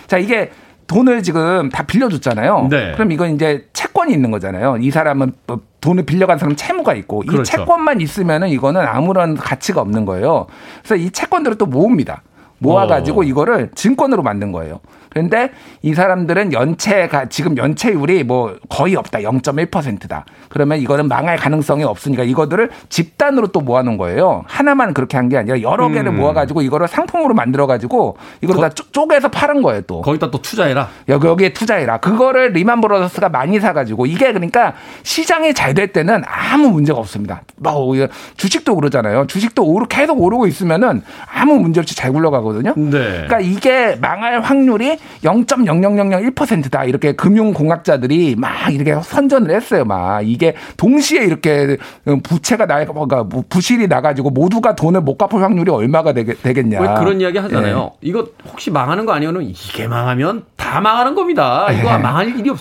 [0.07, 0.51] 자 이게
[0.93, 2.68] 돈을 지금 다 빌려줬잖아요.
[2.70, 2.93] 네.
[2.93, 4.76] 그럼 이건 이제 채권이 있는 거잖아요.
[4.80, 7.40] 이 사람은 뭐 돈을 빌려간 사람 채무가 있고 그렇죠.
[7.40, 10.47] 이 채권만 있으면은 이거는 아무런 가치가 없는 거예요.
[10.82, 12.22] 그래서 이 채권들을 또 모읍니다.
[12.59, 13.24] 모아가지고 어.
[13.24, 14.80] 이거를 증권으로 만든 거예요.
[15.12, 15.50] 그런데
[15.82, 19.20] 이 사람들은 연체가 지금 연체율이 뭐 거의 없다.
[19.20, 20.24] 0.1%다.
[20.48, 24.44] 그러면 이거는 망할 가능성이 없으니까 이거들을 집단으로 또 모아놓은 거예요.
[24.46, 26.16] 하나만 그렇게 한 게 아니라 여러 개를 음.
[26.16, 30.02] 모아가지고 이거를 상품으로 만들어가지고 이거를 거, 다 쪼개서 파는 거예요 또.
[30.02, 30.88] 거기다 또 투자해라.
[31.08, 31.98] 여기 여기에 투자해라.
[31.98, 37.42] 그거를 리만 브로더스가 많이 사가지고 이게 그러니까 시장이 잘 될 때는 아무 문제가 없습니다.
[37.56, 37.94] 뭐
[38.36, 39.26] 주식도 그러잖아요.
[39.26, 41.00] 주식도 오르 계속 오르고 있으면은
[41.32, 42.74] 아무 문제 없이 잘 굴러가거든요.
[42.76, 42.90] 네.
[42.90, 46.84] 그러니까 이게 망할 확률이 0.00001%다.
[46.84, 49.84] 이렇게 금융공학자들이 막 이렇게 선전을 했어요.
[49.84, 51.76] 막 이게 동시에 이렇게
[52.22, 57.20] 부채가 나, 그러니까 부실이 나가지고 모두가 돈을 못 갚을 확률이 얼마가 되겠, 냐 왜 그런
[57.20, 57.92] 이야기 하잖아요.
[57.94, 57.98] 예.
[58.09, 61.70] 이거 혹시 망하는 거 아니면은 이게 망하면 다 망하는 겁니다.
[61.72, 61.98] 이거 예.
[61.98, 62.59] 망할 일이 없.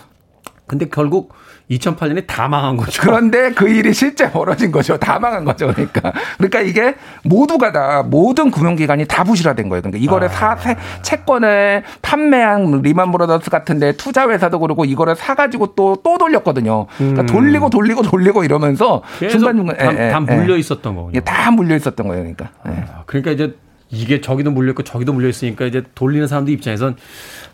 [0.67, 1.33] 근데 결국
[1.71, 3.01] 2008년에 다 망한 거죠.
[3.01, 4.97] 그런데 그 일이 실제 벌어진 거죠.
[4.97, 5.67] 다 망한 거죠.
[5.67, 6.11] 그러니까.
[6.37, 9.81] 그러니까 이게 모두가 다 모든 금융기관이 다 부실화된 거예요.
[9.81, 15.91] 그러니까 이거를 사, 사 채권을 판매한 리만 브로더스 같은데 투자 회사도 그러고 이거를 사가지고 또
[16.03, 16.87] 또 돌렸거든요.
[16.97, 17.25] 그러니까 음.
[17.25, 21.11] 돌리고 돌리고 돌리고 이러면서 중간 중간 다, 다 물려 있었던 거군요.
[21.15, 22.21] 예, 다 물려 있었던 거예요.
[22.23, 22.49] 그러니까.
[22.67, 22.85] 예.
[22.91, 23.55] 아, 그러니까 이제
[23.89, 26.95] 이게 저기도 물려있고 저기도 물려있으니까 이제 돌리는 사람들 입장에선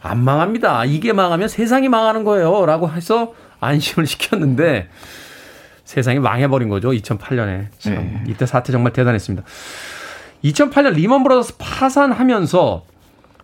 [0.02, 0.86] 안 망합니다.
[0.86, 2.66] 이게 망하면 세상이 망하는 거예요.
[2.66, 4.88] 라고 해서 안심을 시켰는데
[5.86, 6.90] 세상이 망해버린 거죠.
[6.92, 7.66] 2008년에.
[7.80, 8.24] 참 네.
[8.28, 9.46] 이때 사태 정말 대단했습니다.
[10.44, 12.84] 2008년 리먼 브라더스 파산하면서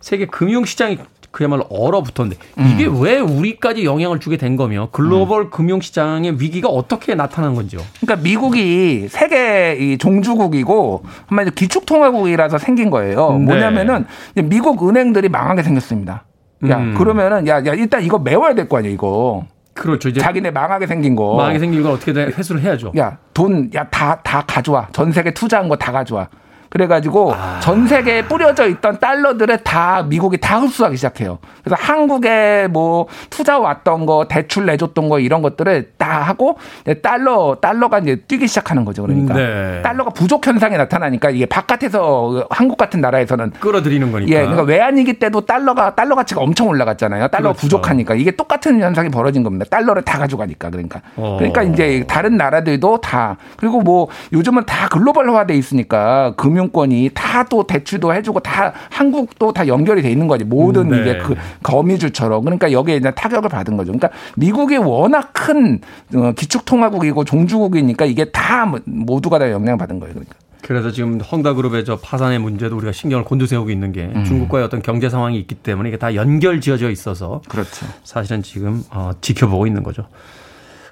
[0.01, 0.97] 세계 금융시장이
[1.32, 3.01] 그야말로 얼어붙었는데 이게 음.
[3.01, 5.49] 왜 우리까지 영향을 주게 된 거며 글로벌 음.
[5.49, 7.82] 금융시장의 위기가 어떻게 나타난 건지요?
[8.01, 13.32] 그러니까 미국이 세계 이 종주국이고 한마디로 기축통화국이라서 생긴 거예요.
[13.32, 13.45] 네.
[13.45, 14.05] 뭐냐면은
[14.36, 16.26] 미국 은행들이 망하게 생겼습니다.
[16.70, 16.93] 야 음.
[16.95, 19.45] 그러면은 야, 야 일단 이거 메워야 될 거 아니야 이거.
[19.74, 20.10] 그렇죠.
[20.10, 21.36] 이제 자기네 망하게 생긴 거.
[21.36, 22.92] 망하게 생긴 걸 어떻게든 회수를 해야죠.
[22.98, 24.88] 야, 돈, 야, 다, 다 가져와.
[24.92, 26.28] 전 세계 투자한 거 다 가져와.
[26.74, 27.60] 그래가지고 아.
[27.60, 31.38] 전 세계에 뿌려져 있던 달러들을 다 미국이 다 흡수하기 시작해요.
[31.64, 36.58] 그래서 한국에 뭐 투자 왔던 거, 대출 내줬던 거 이런 것들을 다 하고
[37.04, 39.04] 달러 달러가 이제 뛰기 시작하는 거죠.
[39.04, 39.82] 그러니까 네.
[39.84, 44.32] 달러가 부족 현상이 나타나니까 이게 바깥에서 한국 같은 나라에서는 끌어들이는 거니까.
[44.32, 47.28] 예, 그러니까 외환위기 때도 달러가 달러 가치가 엄청 올라갔잖아요.
[47.28, 47.60] 달러가 그렇죠.
[47.62, 49.66] 부족하니까 이게 똑같은 현상이 벌어진 겁니다.
[49.70, 51.02] 달러를 다 가져가니까 그러니까.
[51.18, 51.36] 어.
[51.38, 57.68] 그러니까 이제 다른 나라들도 다 그리고 뭐 요즘은 다 글로벌화돼 있으니까 금융 금융권이 다 또
[57.68, 61.01] 대출도 해주고 다 한국도 다 연결이 돼 있는 거지 모든 네.
[61.01, 63.91] 이게 그 거미줄처럼 그러니까 여기에 이제 타격을 받은 거죠.
[63.91, 65.82] 그러니까 미국이 워낙 큰
[66.16, 70.14] 어, 기축통화국이고 종주국이니까 이게 다 모두가 다 영향을 받은 거예요.
[70.14, 70.36] 그러니까.
[70.61, 74.24] 그래서 지금 헝다그룹의 저 파산의 문제도 우리가 신경을 곤두세우고 있는 게 음.
[74.24, 77.86] 중국과의 어떤 경제 상황이 있기 때문에 이게 다 연결 지어져 있어서 그렇죠.
[78.05, 80.05] 사실은 지금 어, 지켜보고 있는 거죠.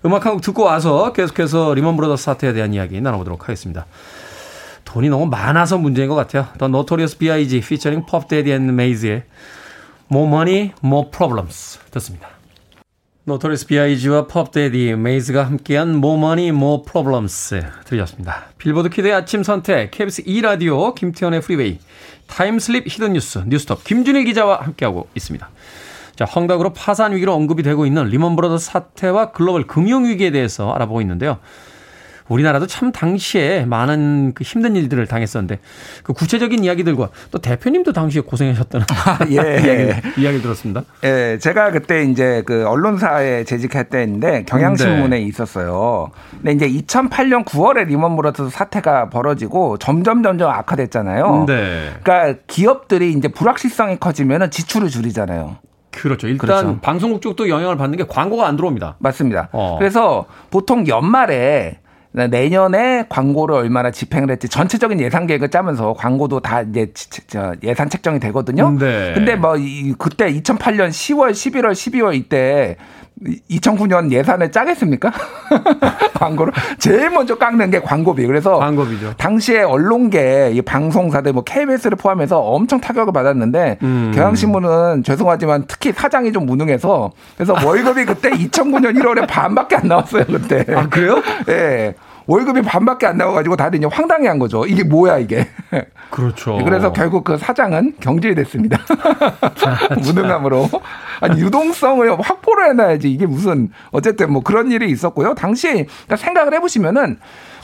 [0.05, 3.85] 음악 한 곡 듣고 와서 계속해서 리먼 브라더스 사태에 대한 이야기 나눠보도록 하겠습니다.
[4.91, 6.47] 돈이 너무 많아서 문제인 것 같아요.
[6.57, 7.61] 더 노토리어스 B.I.G.
[8.09, 9.23] Puff Daddy and Mase의
[10.11, 12.27] More Money, More Problems 듣습니다.
[13.23, 18.47] 노토리어스 B.I.G와 Daddy, Mase가 함께한 More Money, More Problems 들으셨습니다.
[18.57, 21.79] 빌보드 키드의 아침 선택, KBS 2라디오, 김태현의 프리웨이,
[22.27, 25.49] 타임슬립 히든 뉴스, 뉴스톱, 김준일 기자와 함께하고 있습니다.
[26.17, 30.99] 자, 헝다그룹 파산 위기로 언급이 되고 있는 리먼 브라더스 사태와 글로벌 금융 위기에 대해서 알아보고
[30.99, 31.37] 있는데요.
[32.31, 35.59] 우리나라도 참 당시에 많은 그 힘든 일들을 당했었는데
[36.03, 39.33] 그 구체적인 이야기들과 또 대표님도 당시에 고생하셨다는 아, 예.
[39.61, 40.83] 이야기, 이야기 들었습니다.
[41.03, 45.21] 예, 제가 그때 이제 그 언론사에 재직할 때인데 경향신문에 네.
[45.23, 46.11] 있었어요.
[46.41, 51.45] 근데 이제 2008년 9월에 리먼 브라더스 사태가 벌어지고 점점 점점 악화됐잖아요.
[51.47, 51.91] 네.
[52.01, 55.57] 그러니까 기업들이 이제 불확실성이 커지면 지출을 줄이잖아요.
[55.91, 56.27] 그렇죠.
[56.27, 56.79] 일단 그렇죠.
[56.81, 58.95] 방송국 쪽도 영향을 받는 게 광고가 안 들어옵니다.
[58.99, 59.49] 맞습니다.
[59.51, 59.75] 어.
[59.77, 61.79] 그래서 보통 연말에
[62.13, 66.91] 내년에 광고를 얼마나 집행을 할지 전체적인 예산 계획을 짜면서 광고도 다 이제
[67.63, 68.71] 예산 책정이 되거든요.
[68.77, 69.13] 네.
[69.13, 69.55] 근데 뭐
[69.97, 72.75] 그때 2008년 10월, 11월, 12월 이때
[73.49, 75.11] 2009년 예산을 짜겠습니까?
[76.15, 78.25] 광고를 제일 먼저 깎는 게 광고비.
[78.25, 79.13] 그래서 광고비죠.
[79.17, 84.11] 당시에 언론계 이 방송사들 뭐 KBS를 포함해서 엄청 타격을 받았는데 음.
[84.15, 90.65] 경향신문은 죄송하지만 특히 사장이 좀 무능해서 그래서 월급이 그때 2009년 1월에 반밖에 안 나왔어요 그때.
[90.75, 91.21] 아 그래요?
[91.47, 91.51] 예.
[91.51, 91.95] 네.
[92.27, 94.65] 월급이 반밖에 안 나와가지고 다들 이제 황당해한 거죠.
[94.65, 95.47] 이게 뭐야 이게.
[96.09, 96.59] 그렇죠.
[96.63, 98.79] 그래서 결국 그 사장은 경질됐습니다.
[100.03, 100.69] 무능함으로.
[101.21, 105.35] 아니 유동성을 확보를 해놔야지 이게 무슨 어쨌든 뭐 그런 일이 있었고요.
[105.35, 107.17] 당시 그러니까 생각을 해보시면은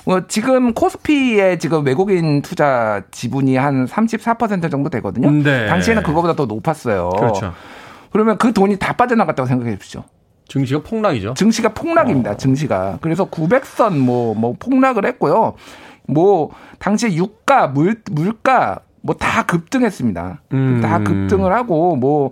[0.05, 5.29] 뭐 지금 코스피에 지금 외국인 투자 지분이 한 34% 정도 되거든요.
[5.31, 5.67] 네.
[5.67, 7.09] 당시에는 그거보다 더 높았어요.
[7.17, 7.53] 그렇죠.
[8.11, 10.03] 그러면 그 돈이 다 빠져나갔다고 생각해 보십시오.
[10.47, 11.33] 증시가 폭락이죠.
[11.35, 12.31] 증시가 폭락입니다.
[12.31, 12.37] 어.
[12.37, 12.97] 증시가.
[13.01, 15.53] 그래서 900선 뭐, 뭐 폭락을 했고요.
[16.07, 20.41] 뭐, 당시 유가, 물, 물가 뭐 다 급등했습니다.
[20.53, 20.81] 음.
[20.81, 22.31] 다 급등을 하고 뭐,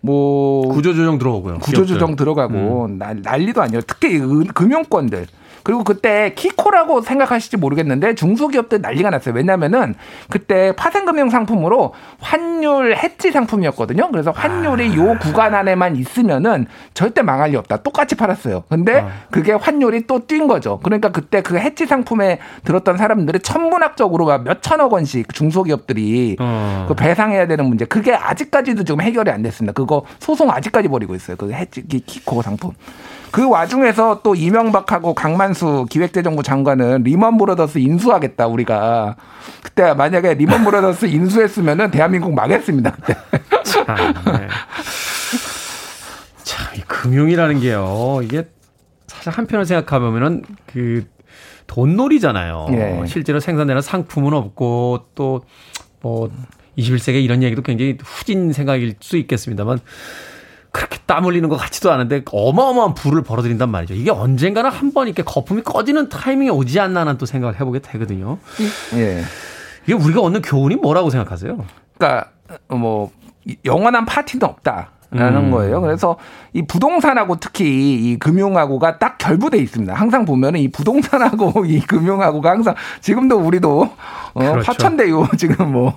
[0.00, 0.68] 뭐.
[0.68, 1.58] 구조조정 들어오고요.
[1.58, 2.98] 구조조정 들어가고 음.
[2.98, 3.82] 난리도 아니에요.
[3.86, 4.18] 특히
[4.54, 5.26] 금융권들.
[5.68, 9.34] 그리고 그때 키코라고 생각하실지 모르겠는데 중소기업들 난리가 났어요.
[9.34, 9.94] 왜냐면은
[10.30, 14.08] 그때 파생금융 상품으로 환율 해지 상품이었거든요.
[14.10, 14.94] 그래서 환율이 아.
[14.96, 16.64] 요 구간 안에만 있으면은
[16.94, 17.82] 절대 망할 리 없다.
[17.82, 18.64] 똑같이 팔았어요.
[18.70, 19.10] 근데 아.
[19.30, 20.80] 그게 환율이 또 뛴 거죠.
[20.82, 26.86] 그러니까 그때 그 헤지 상품에 들었던 사람들이 천문학적으로 몇 천억 원씩 중소기업들이 어.
[26.88, 27.84] 그 배상해야 되는 문제.
[27.84, 29.74] 그게 아직까지도 지금 해결이 안 됐습니다.
[29.74, 31.36] 그거 소송 아직까지 벌이고 있어요.
[31.36, 32.72] 그 헤지 키코 상품.
[33.30, 39.16] 그 와중에서 또 이명박하고 강만수 기획재정부 장관은 리먼 브라더스 인수하겠다 우리가
[39.62, 43.16] 그때 만약에 리먼 브라더스 인수했으면은 대한민국 망했습니다 그때.
[43.64, 43.84] 참,
[44.26, 44.48] 네.
[46.42, 48.20] 참, 이 금융이라는 게요.
[48.22, 48.48] 이게
[49.06, 51.06] 사실 한편으로 생각하면은 그
[51.66, 52.66] 돈놀이잖아요.
[52.72, 53.02] 예.
[53.06, 56.30] 실제로 생산되는 상품은 없고 또뭐
[56.78, 59.80] 21세기 이런 얘기도 굉장히 후진 생각일 수 있겠습니다만
[60.70, 63.94] 그렇게 땀 흘리는 것 같지도 않은데 어마어마한 불을 벌어들인단 말이죠.
[63.94, 68.38] 이게 언젠가는 한 번 이렇게 거품이 꺼지는 타이밍이 오지 않나는 또 생각을 해보게 되거든요.
[68.94, 69.22] 예.
[69.84, 71.64] 이게 우리가 얻는 교훈이 뭐라고 생각하세요?
[71.96, 72.30] 그러니까
[72.68, 73.10] 뭐
[73.64, 74.90] 영원한 파티는 없다.
[75.10, 75.50] 라는 음.
[75.50, 75.80] 거예요.
[75.80, 76.16] 그래서
[76.52, 79.94] 이 부동산하고 특히 이 금융하고가 딱 결부돼 있습니다.
[79.94, 83.90] 항상 보면은 이 부동산하고 이 금융하고가 항상 지금도 우리도
[84.34, 84.70] 어 그렇죠.
[84.70, 85.94] 화천대유 지금 뭐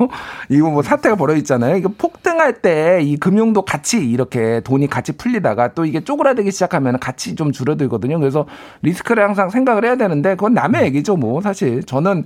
[0.49, 1.75] 이거 뭐 사태가 벌어 있잖아요.
[1.75, 7.35] 이거 폭등할 때 이 금융도 같이 이렇게 돈이 같이 풀리다가 또 이게 쪼그라들기 시작하면 같이
[7.35, 8.19] 좀 줄어들거든요.
[8.19, 8.45] 그래서
[8.81, 11.15] 리스크를 항상 생각을 해야 되는데 그건 남의 얘기죠.
[11.15, 12.25] 뭐 사실 저는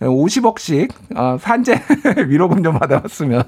[0.00, 1.80] 50억씩 어, 산재
[2.28, 3.44] 위로금 좀 받아왔으면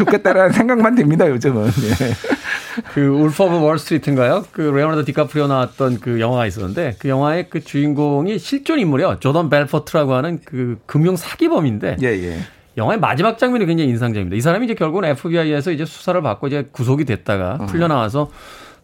[0.00, 1.66] 좋겠다라는 생각만 듭니다, 요즘은.
[1.66, 2.82] 예.
[2.94, 4.44] 그 Wolf of Wall Street인가요?
[4.52, 9.18] 그 레오나르도 디카프리오 나왔던 그 영화가 있었는데 그 영화의 그 주인공이 실존 인물이요.
[9.20, 12.38] 조던 벨포트라고 하는 그 금융 사기범인데 예, 예.
[12.76, 14.36] 영화의 마지막 장면이 굉장히 인상적입니다.
[14.36, 17.66] 이 사람이 이제 결국은 FBI에서 이제 수사를 받고 이제 구속이 됐다가 어.
[17.66, 18.30] 풀려 나와서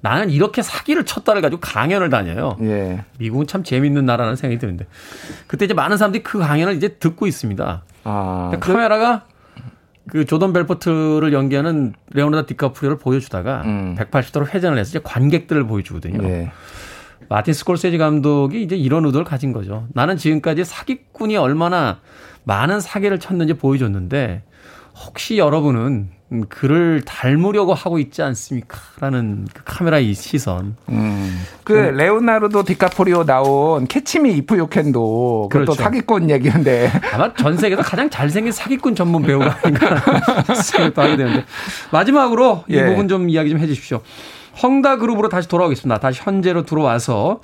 [0.00, 2.56] 나는 이렇게 사기를 쳤다를 가지고 강연을 다녀요.
[2.62, 3.04] 예.
[3.18, 4.86] 미국은 참 재밌는 나라는 생각이 드는데
[5.46, 7.82] 그때 이제 많은 사람들이 그 강연을 이제 듣고 있습니다.
[8.04, 9.24] 아, 카메라가
[10.08, 13.96] 그 조던 벨포트를 연기하는 레오나르도 디카프리오를 보여주다가 음.
[13.98, 16.22] 180도로 회전을 해서 이제 관객들을 보여주거든요.
[16.22, 16.50] 네.
[17.28, 19.88] 마틴 스콜세지 감독이 이제 이런 의도를 가진 거죠.
[19.94, 22.00] 나는 지금까지 사기꾼이 얼마나
[22.44, 24.42] 많은 사기를 쳤는지 보여줬는데
[25.04, 28.78] 혹시 여러분은 음, 그를 닮으려고 하고 있지 않습니까?
[28.98, 30.76] 라는 그 카메라의 시선.
[30.88, 31.40] 음.
[31.62, 35.82] 그 레오나르도 디카프리오 나온 Catch Me If You Can도 그것도 그렇죠.
[35.82, 40.02] 사기꾼 얘기인데 아마 전 세계에서 가장 잘생긴 사기꾼 전문 배우가 아닌가
[40.64, 41.44] 생각도 하게 되는데
[41.92, 42.86] 마지막으로 이 예.
[42.86, 44.00] 부분 좀 이야기 좀 해주십시오.
[44.62, 46.00] 헝다 그룹으로 다시 돌아오겠습니다.
[46.00, 47.40] 다시 현재로 들어와서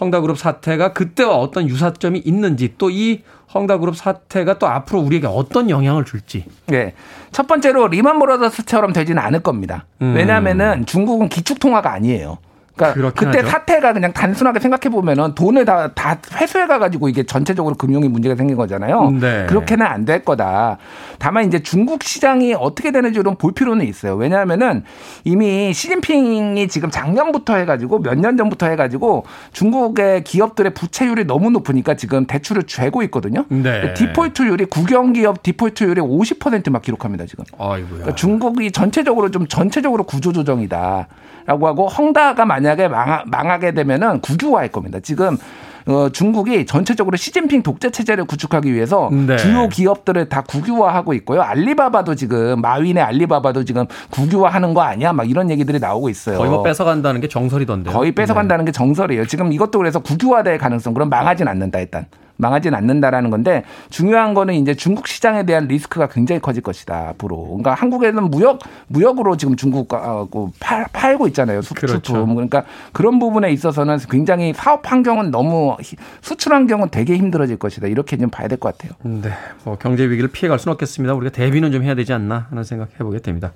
[0.00, 3.22] 헝다 그룹 사태가 그때와 어떤 유사점이 있는지 또 이
[3.54, 6.46] 헝다 그룹 사태가 또 앞으로 우리에게 어떤 영향을 줄지.
[6.66, 6.94] 네.
[7.32, 9.84] 첫 번째로 리만 브라더스처럼 되지는 않을 겁니다.
[10.00, 10.14] 음.
[10.16, 12.38] 왜냐하면은 중국은 기축 통화가 아니에요.
[12.76, 13.48] 그러니까 그때 하죠.
[13.50, 18.34] 사태가 그냥 단순하게 생각해 보면은 돈을 다, 다 회수해 가 가지고 이게 전체적으로 금융이 문제가
[18.34, 19.10] 생긴 거잖아요.
[19.20, 19.46] 네.
[19.46, 20.78] 그렇게는 안 될 거다.
[21.18, 24.14] 다만 이제 중국 시장이 어떻게 되는지 좀볼 필요는 있어요.
[24.16, 24.82] 왜냐하면은
[25.24, 32.26] 이미 시진핑이 지금 작년부터 해가지고 몇 년 전부터 해가지고 중국의 기업들의 부채율이 너무 높으니까 지금
[32.26, 33.44] 대출을 죄고 있거든요.
[33.48, 33.94] 네.
[33.94, 37.44] 디폴트율이 국영기업 디폴트율이 50%막 기록합니다 지금.
[37.88, 41.08] 그러니까 중국이 전체적으로 좀 전체적으로 구조조정이다.
[41.44, 45.00] 라고 하고 헝다가 만약에 망하, 망하게 되면은 국유화할 겁니다.
[45.02, 45.36] 지금
[45.84, 49.36] 어, 중국이 전체적으로 시진핑 독재 체제를 구축하기 위해서 네.
[49.36, 51.42] 주요 기업들을 다 국유화하고 있고요.
[51.42, 55.12] 알리바바도 지금 마윈의 알리바바도 지금 국유화하는 거 아니야?
[55.12, 56.38] 막 이런 얘기들이 나오고 있어요.
[56.38, 57.92] 거의 뭐 뺏어간다는 게 정설이던데요.
[57.92, 58.68] 거의 뺏어간다는 네.
[58.68, 59.26] 게 정설이에요.
[59.26, 62.06] 지금 이것도 그래서 국유화될 가능성 그럼 망하진 않는다 일단.
[62.42, 67.44] 망하진 않는다라는 건데 중요한 거는 이제 중국 시장에 대한 리스크가 굉장히 커질 것이다 앞으로.
[67.46, 72.26] 그러니까 한국에는 무역 무역으로 지금 중국하고 팔, 팔고 있잖아요 수출 그렇죠.
[72.26, 75.76] 그러니까 그런 부분에 있어서는 굉장히 사업 환경은 너무
[76.20, 78.92] 수출 환경은 되게 힘들어질 것이다 이렇게 좀 봐야 될 것 같아요.
[79.02, 79.30] 네,
[79.64, 81.14] 뭐 경제 위기를 피해갈 수는 없겠습니다.
[81.14, 83.52] 우리가 대비는 좀 해야 되지 않나 하는 생각 해보게 됩니다.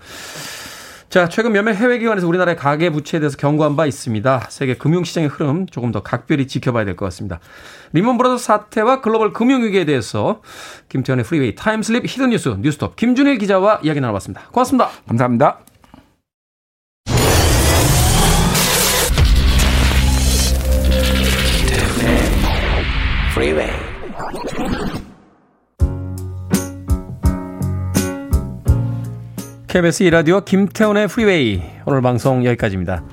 [1.16, 4.48] 자, 최근 몇몇 해외 기관에서 우리나라의 가계 부채에 대해서 경고한 바 있습니다.
[4.50, 7.40] 세계 금융시장의 흐름 조금 더 각별히 지켜봐야 될 것 같습니다.
[7.94, 10.42] 리먼 브라더스 사태와 글로벌 금융위기에 대해서
[10.90, 14.48] 김태현의 프리웨이 타임슬립 히든뉴스 뉴스톱 김준일 기자와 이야기 나눠봤습니다.
[14.52, 14.90] 고맙습니다.
[15.08, 15.60] 감사합니다.
[23.34, 23.70] 프리웨이
[29.76, 33.04] KBS 이라디오 김태훈의 프리웨이 오늘 방송 여기까지입니다.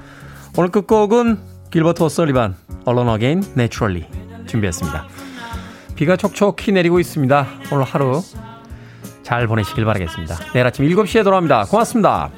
[0.58, 1.38] 오늘 끝곡은
[1.70, 2.56] 길버트 워설리반
[2.88, 4.08] Alone Again Naturally
[4.48, 5.06] 준비했습니다.
[5.96, 7.48] 비가 촉촉히 내리고 있습니다.
[7.70, 8.22] 오늘 하루
[9.24, 10.38] 잘 보내시길 바라겠습니다.
[10.54, 11.66] 내일 아침 7시에 돌아옵니다.
[11.66, 12.32] 고맙습니다.